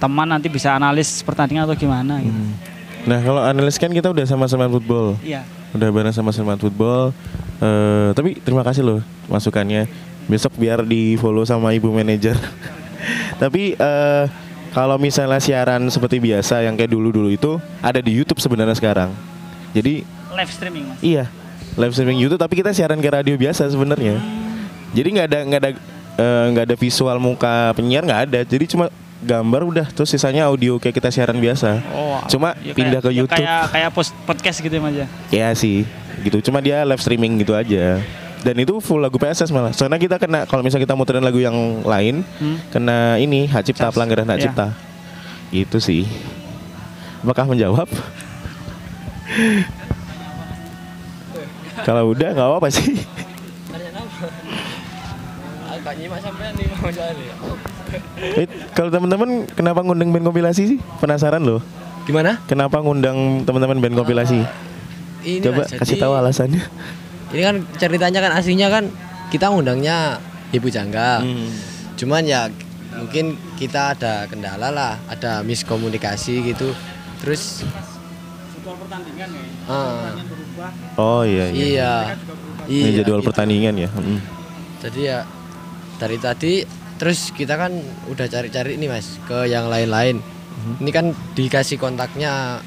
teman 0.00 0.24
nanti 0.24 0.48
bisa 0.48 0.72
analis 0.72 1.20
pertandingan 1.20 1.68
atau 1.68 1.76
gimana 1.76 2.22
gitu. 2.24 2.40
Nah, 3.00 3.18
kalau 3.20 3.40
analis 3.44 3.76
kan 3.76 3.92
kita 3.92 4.12
udah 4.12 4.24
sama-sama 4.24 4.68
football. 4.68 5.16
Iya. 5.20 5.44
Udah 5.76 5.88
bareng 5.90 6.14
sama 6.14 6.34
Seman 6.34 6.58
Football. 6.58 7.14
Eh, 7.60 8.10
tapi 8.16 8.40
terima 8.42 8.66
kasih 8.66 8.82
loh 8.82 9.00
masukannya. 9.30 9.86
Besok 10.26 10.54
biar 10.58 10.82
di 10.86 11.18
follow 11.18 11.46
sama 11.46 11.74
ibu 11.74 11.90
manajer. 11.90 12.34
tapi 13.42 13.74
eh, 13.78 14.24
kalau 14.70 14.96
misalnya 14.98 15.42
siaran 15.42 15.82
seperti 15.90 16.22
biasa 16.22 16.62
yang 16.62 16.78
kayak 16.78 16.94
dulu-dulu 16.94 17.30
itu 17.30 17.58
ada 17.82 17.98
di 17.98 18.14
YouTube 18.14 18.38
sebenarnya 18.38 18.74
sekarang. 18.78 19.10
Jadi 19.74 20.02
Live 20.30 20.52
streaming 20.54 20.86
mas. 20.86 20.98
iya 21.02 21.26
live 21.78 21.94
streaming 21.94 22.18
YouTube 22.18 22.40
tapi 22.40 22.58
kita 22.58 22.74
siaran 22.74 22.98
ke 22.98 23.08
radio 23.10 23.34
biasa 23.38 23.66
sebenarnya. 23.70 24.18
Jadi 24.90 25.08
nggak 25.14 25.26
ada 25.30 25.38
nggak 25.46 25.60
ada 25.62 25.70
eh, 26.18 26.44
nggak 26.54 26.64
ada 26.70 26.76
visual 26.78 27.16
muka 27.22 27.70
penyiar 27.78 28.02
nggak 28.02 28.22
ada. 28.30 28.40
Jadi 28.42 28.64
cuma 28.74 28.90
gambar 29.20 29.60
udah 29.62 29.86
terus 29.90 30.08
sisanya 30.08 30.48
audio 30.48 30.76
kayak 30.76 30.96
kita 30.96 31.08
siaran 31.08 31.36
biasa. 31.36 31.84
Oh, 31.92 32.20
Cuma 32.26 32.56
ya 32.58 32.72
pindah 32.72 32.98
kayak- 32.98 33.04
ke 33.04 33.10
ya 33.10 33.18
YouTube. 33.18 33.36
Kayak 33.38 33.62
kayak 33.68 33.90
post, 33.90 34.12
podcast 34.24 34.58
gitu 34.58 34.72
ya 34.72 34.80
Mas 34.80 34.94
ya. 34.94 35.06
Ya 35.28 35.48
sih, 35.52 35.84
gitu. 36.20 36.40
Cuma 36.40 36.58
dia 36.58 36.80
live 36.82 36.98
streaming 36.98 37.36
gitu 37.38 37.52
aja. 37.52 38.00
Dan 38.40 38.56
itu 38.56 38.80
full 38.80 38.98
lagu 38.98 39.20
PSS 39.20 39.52
malah. 39.52 39.68
Soalnya 39.70 40.00
kita 40.00 40.16
kena 40.16 40.48
kalau 40.48 40.64
misalnya 40.64 40.88
kita 40.88 40.96
muterin 40.96 41.20
lagu 41.20 41.36
yang 41.36 41.52
lain, 41.84 42.24
Hmm. 42.40 42.56
kena 42.70 43.20
ini 43.20 43.44
hak 43.44 43.68
cipta 43.68 43.88
Cas. 43.88 43.92
pelanggaran 43.92 44.24
hak 44.24 44.38
Iya. 44.38 44.44
cipta. 44.48 44.66
Gitu 45.50 45.76
sih. 45.76 46.08
Apakah 47.20 47.44
menjawab? 47.44 47.84
kalau 51.80 52.10
udah 52.10 52.28
nggak 52.30 52.48
apa-apa 52.48 52.68
sih. 52.68 52.96
Agak 55.70 55.94
nyimak 55.96 56.20
sampean 56.20 56.52
nih 56.56 56.66
mau 56.74 56.88
cari. 56.88 57.69
Eh, 58.36 58.46
kalau 58.72 58.88
teman-teman 58.88 59.46
kenapa 59.48 59.80
ngundang 59.80 60.10
band 60.10 60.24
kompilasi 60.24 60.62
sih? 60.66 60.78
Penasaran 60.98 61.40
loh. 61.40 61.60
Gimana? 62.04 62.40
Kenapa 62.44 62.80
ngundang 62.80 63.42
teman-teman 63.44 63.78
band 63.78 63.94
kompilasi? 63.94 64.40
Ini 65.20 65.42
Coba 65.42 65.64
Mas, 65.64 65.72
kasih 65.74 65.94
jadi- 65.94 66.02
tahu 66.02 66.12
alasannya. 66.14 66.62
Ini 67.30 67.42
kan 67.42 67.56
ceritanya 67.76 68.20
kan 68.20 68.32
aslinya 68.34 68.68
kan 68.68 68.84
kita 69.28 69.48
ngundangnya 69.48 70.18
Ibu 70.50 70.66
Jangga. 70.66 71.20
Hmm. 71.20 71.46
Cuman 71.94 72.24
ya 72.24 72.48
mungkin 72.90 73.38
kita 73.54 73.94
ada 73.94 74.26
kendala 74.26 74.68
lah, 74.68 74.98
ada 75.06 75.40
miskomunikasi 75.40 76.42
gitu. 76.44 76.74
Terus 77.20 77.62
Jadwal 78.56 78.76
pertandingan 78.80 79.28
ya. 79.30 79.44
berubah. 80.20 80.70
Oh 80.96 81.22
iya 81.22 81.46
iya. 81.48 81.64
iya. 81.64 81.92
Ini 82.66 82.88
Iya. 82.90 83.02
jadwal 83.02 83.20
gitu. 83.20 83.28
pertandingan 83.30 83.74
ya. 83.76 83.88
Hmm. 83.90 84.18
Jadi 84.80 85.00
ya 85.04 85.18
dari 85.96 86.16
tadi 86.16 86.52
terus 87.00 87.32
kita 87.32 87.56
kan 87.56 87.72
udah 88.12 88.28
cari-cari 88.28 88.76
nih 88.76 88.92
Mas 88.92 89.16
ke 89.24 89.48
yang 89.48 89.72
lain-lain. 89.72 90.20
Mhm. 90.20 90.72
Ini 90.84 90.90
kan 90.92 91.06
dikasih 91.32 91.80
kontaknya 91.80 92.60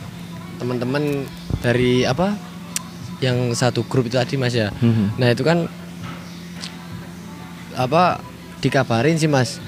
teman-teman 0.57 1.29
dari 1.61 2.01
apa? 2.01 2.33
Yang 3.21 3.53
satu 3.55 3.85
grup 3.85 4.09
itu 4.09 4.17
tadi 4.17 4.35
Mas 4.35 4.57
ya. 4.57 4.73
Mhm. 4.81 5.21
Nah, 5.21 5.29
itu 5.29 5.45
kan 5.45 5.69
apa 7.77 8.21
dikabarin 8.57 9.21
sih 9.21 9.29
Mas. 9.29 9.61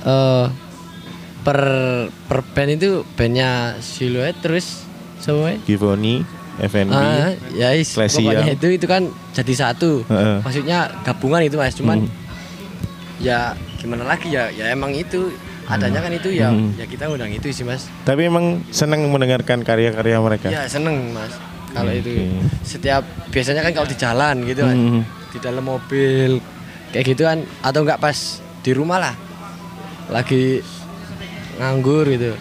Eh, 0.00 0.46
per 1.40 1.60
per 2.28 2.40
band 2.56 2.70
itu 2.76 3.04
bandnya 3.16 3.76
Silhouette 3.80 4.40
terus 4.40 4.84
semua 5.20 5.56
Givoni, 5.64 6.24
FNB. 6.56 6.92
Ah, 6.92 7.32
ya 7.52 7.76
is, 7.76 7.92
pokoknya 7.92 8.48
ya. 8.48 8.56
itu 8.56 8.80
itu 8.80 8.86
kan 8.88 9.08
jadi 9.36 9.52
satu. 9.68 10.04
Heeh. 10.08 10.40
Maksudnya 10.40 10.88
gabungan 11.04 11.44
itu 11.44 11.56
mas, 11.56 11.76
cuman 11.76 12.04
Hmm. 12.04 12.12
ya 13.20 13.52
gimana 13.80 14.04
lagi 14.04 14.28
ya, 14.28 14.52
ya 14.52 14.68
emang 14.68 14.92
itu 14.92 15.32
adanya 15.64 16.04
kan 16.04 16.12
itu 16.12 16.28
ya, 16.28 16.52
Hmm. 16.52 16.76
ya 16.76 16.84
kita 16.84 17.08
undang 17.08 17.32
itu 17.32 17.48
sih 17.48 17.64
mas. 17.64 17.88
Tapi 18.04 18.28
emang 18.28 18.60
senang 18.68 19.00
mendengarkan 19.08 19.64
karya-karya 19.64 20.20
mereka. 20.20 20.52
Ya 20.52 20.68
seneng 20.68 21.16
mas, 21.16 21.32
kalau 21.72 21.88
Oke. 21.88 22.04
itu 22.04 22.10
setiap 22.60 23.00
biasanya 23.32 23.64
kan 23.64 23.72
kalau 23.72 23.88
di 23.88 23.96
jalan 23.96 24.36
gitu 24.44 24.68
kan, 24.68 24.76
Hmm. 24.76 25.02
di 25.32 25.38
dalam 25.40 25.64
mobil 25.64 26.44
kayak 26.92 27.04
gitu 27.08 27.22
kan, 27.24 27.40
atau 27.64 27.80
enggak 27.80 27.98
pas 27.98 28.18
di 28.60 28.70
rumah 28.76 29.00
lah, 29.00 29.14
lagi 30.12 30.60
nganggur 31.56 32.04
gitu. 32.04 32.36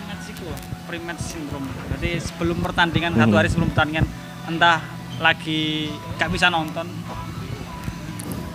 Pre-match 0.89 1.21
syndrome. 1.21 1.69
Berarti 1.87 2.17
sebelum 2.17 2.57
pertandingan 2.59 3.13
satu 3.13 3.35
hari 3.37 3.47
sebelum 3.47 3.69
pertandingan 3.71 4.05
entah 4.49 4.81
lagi 5.21 5.87
nggak 6.17 6.29
bisa 6.33 6.49
nonton, 6.49 6.87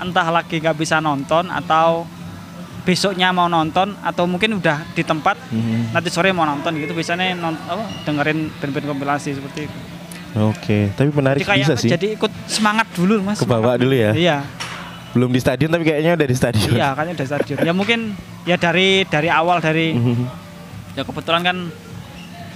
entah 0.03 0.27
lagi 0.35 0.57
nggak 0.59 0.77
bisa 0.77 0.99
nonton 0.99 1.47
atau 1.47 2.03
besoknya 2.85 3.33
mau 3.33 3.49
nonton 3.49 3.97
atau 3.99 4.25
mungkin 4.25 4.55
udah 4.55 4.85
di 4.93 5.01
tempat 5.01 5.41
Mhm. 5.49 5.91
nanti 5.91 6.09
sore 6.09 6.31
mau 6.31 6.45
nonton 6.45 6.77
gitu 6.77 6.93
biasanya 6.93 7.33
non, 7.33 7.57
apa, 7.57 7.81
dengerin 8.05 8.53
band-band 8.55 8.87
kompilasi 8.87 9.33
seperti 9.33 9.65
itu. 9.65 9.79
Oke, 10.37 10.91
tapi 10.93 11.09
menarik 11.09 11.41
Jadi 11.41 11.61
bisa 11.61 11.75
sih. 11.75 11.89
jadi 11.89 12.13
ikut 12.13 12.29
semangat 12.45 12.91
dulu 12.93 13.23
mas. 13.23 13.39
Kebawa 13.39 13.75
dulu 13.75 13.95
ya? 13.95 14.13
Iya, 14.13 14.39
Belum 15.11 15.31
di 15.31 15.39
stadion 15.39 15.71
tapi 15.71 15.87
kayaknya 15.87 16.13
udah 16.13 16.27
di 16.27 16.35
stadion. 16.35 16.75
iya 16.75 16.91
kayaknya 16.91 17.15
udah 17.15 17.27
stadion. 17.29 17.59
Ya 17.63 17.71
mungkin 17.71 18.19
ya 18.43 18.59
dari 18.59 19.07
dari 19.07 19.31
awal 19.31 19.63
dari 19.63 19.95
Mhm. 19.95 20.27
ya 20.93 21.03
kebetulan 21.03 21.41
kan 21.41 21.57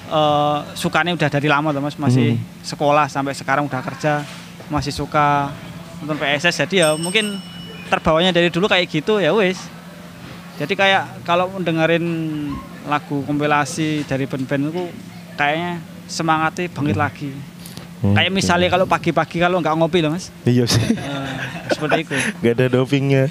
eh 0.08 0.58
sukanya 0.74 1.12
udah 1.14 1.28
dari 1.28 1.46
lama 1.46 1.68
tuh 1.70 1.78
mas 1.78 1.94
masih 1.94 2.34
Mhm. 2.34 2.64
sekolah 2.64 3.06
sampai 3.06 3.30
sekarang 3.32 3.62
udah 3.62 3.78
kerja 3.78 4.24
masih 4.66 4.90
suka 4.90 5.52
nonton 6.00 6.16
PSS 6.16 6.64
jadi 6.64 6.74
ya 6.78 6.88
mungkin 6.94 7.36
terbawanya 7.86 8.32
dari 8.32 8.48
dulu 8.48 8.66
kayak 8.66 8.88
gitu 8.90 9.16
ya 9.18 9.30
wis 9.30 9.60
jadi 10.58 10.74
kayak 10.74 11.04
kalau 11.22 11.48
dengerin 11.58 12.04
lagu 12.84 13.22
kompilasi 13.22 14.02
dari 14.04 14.26
band-band 14.26 14.68
itu 14.68 14.84
kayaknya 15.34 15.78
semangatnya 16.04 16.66
bangkit 16.68 16.98
lagi 16.98 17.30
kayak 17.98 18.30
Oke. 18.30 18.36
misalnya 18.36 18.68
kalau 18.68 18.86
pagi-pagi 18.86 19.38
kalau 19.38 19.58
nggak 19.58 19.74
ngopi 19.74 19.98
loh 20.00 20.14
mas 20.14 20.30
Iya 20.42 20.66
sih. 20.66 20.82
Eh, 20.94 21.26
seperti 21.70 22.06
itu 22.06 22.14
Gak 22.42 22.54
ada 22.54 22.66
dopingnya. 22.70 23.26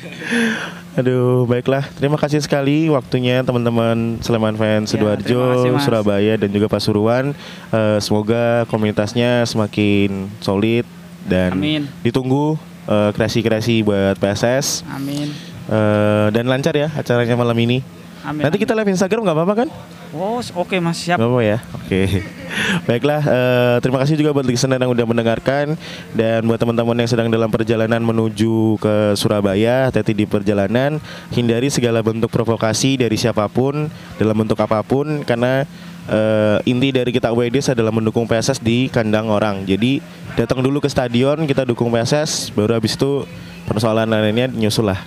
Aduh, 0.97 1.45
baiklah. 1.45 1.85
Terima 1.95 2.17
kasih 2.17 2.41
sekali 2.41 2.89
waktunya 2.89 3.45
teman-teman 3.45 4.17
Sleman 4.19 4.57
Fans 4.57 4.89
Ya, 4.89 4.97
Sidoarjo. 4.97 5.77
Surabaya 5.79 6.35
dan 6.35 6.49
juga 6.49 6.67
Pasuruan. 6.67 7.31
Eh, 7.69 7.97
semoga 8.01 8.67
komunitasnya 8.67 9.45
semakin 9.45 10.27
solid 10.41 10.83
dan 11.23 11.55
Amin. 11.55 11.87
ditunggu 12.01 12.59
eh, 12.87 13.09
kreasi-kreasi 13.13 13.83
buat 13.83 14.15
PSS 14.15 14.87
amin 14.87 15.27
Eh, 15.67 16.27
dan 16.31 16.47
lancar 16.47 16.71
ya 16.79 16.87
acaranya 16.95 17.35
malam 17.35 17.57
ini. 17.59 17.83
amin 18.23 18.47
Nanti 18.47 18.57
kita 18.63 18.71
live 18.71 18.87
Instagram 18.87 19.27
nggak 19.27 19.35
apa-apa 19.35 19.55
kan? 19.65 19.69
oh 20.15 20.39
oke 20.39 20.79
mas 20.79 21.03
siap 21.03 21.19
Gak 21.19 21.27
apa 21.27 21.41
ya? 21.43 21.57
Oke. 21.75 22.23
Baiklah, 22.87 23.21
eh, 23.27 23.75
terima 23.83 23.99
kasih 23.99 24.15
juga 24.15 24.31
buat 24.31 24.47
listener 24.47 24.79
yang 24.79 24.95
udah 24.95 25.03
mendengarkan 25.03 25.75
dan 26.15 26.47
buat 26.47 26.55
teman-teman 26.55 26.95
yang 27.03 27.09
sedang 27.11 27.27
dalam 27.27 27.51
perjalanan 27.51 27.99
menuju 27.99 28.79
ke 28.79 28.95
Surabaya, 29.19 29.91
hati-hati 29.91 30.15
di 30.15 30.23
perjalanan, 30.23 31.03
hindari 31.35 31.67
segala 31.67 31.99
bentuk 31.99 32.31
provokasi 32.31 32.95
dari 32.95 33.19
siapa 33.19 33.51
pun 33.51 33.91
dalam 34.15 34.35
bentuk 34.39 34.57
apa 34.63 34.79
pun 34.87 35.27
karena 35.27 35.67
eh, 36.07 36.57
inti 36.63 36.95
dari 36.95 37.11
kita 37.11 37.35
WDS 37.35 37.75
adalah 37.75 37.91
mendukung 37.91 38.23
PSS 38.23 38.63
di 38.63 38.87
kandang 38.87 39.27
orang. 39.27 39.67
Jadi 39.67 39.99
datang 40.39 40.63
dulu 40.63 40.79
ke 40.79 40.87
stadion, 40.87 41.43
kita 41.43 41.67
dukung 41.67 41.91
PSS, 41.91 42.55
baru 42.55 42.79
habis 42.79 42.95
itu 42.95 43.27
persoalan 43.67 44.07
lainnya 44.07 44.47
nyusul 44.47 44.87
lah. 44.87 44.99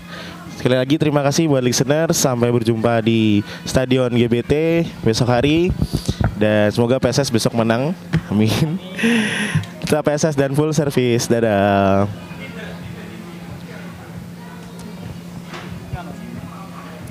Sekali 0.61 0.77
lagi 0.77 1.01
terima 1.01 1.25
kasih 1.25 1.49
buat 1.49 1.65
listener. 1.65 2.13
Sampai 2.13 2.53
berjumpa 2.53 3.01
di 3.01 3.41
Stadion 3.65 4.13
GBT 4.13 4.85
besok 5.01 5.33
hari. 5.33 5.73
Dan 6.37 6.69
semoga 6.69 7.01
PSS 7.01 7.33
besok 7.33 7.57
menang. 7.57 7.97
Amin. 8.29 8.77
Kita 9.81 10.05
PSS 10.05 10.37
dan 10.37 10.53
full 10.53 10.77
service. 10.77 11.33
Dadah. 11.33 12.30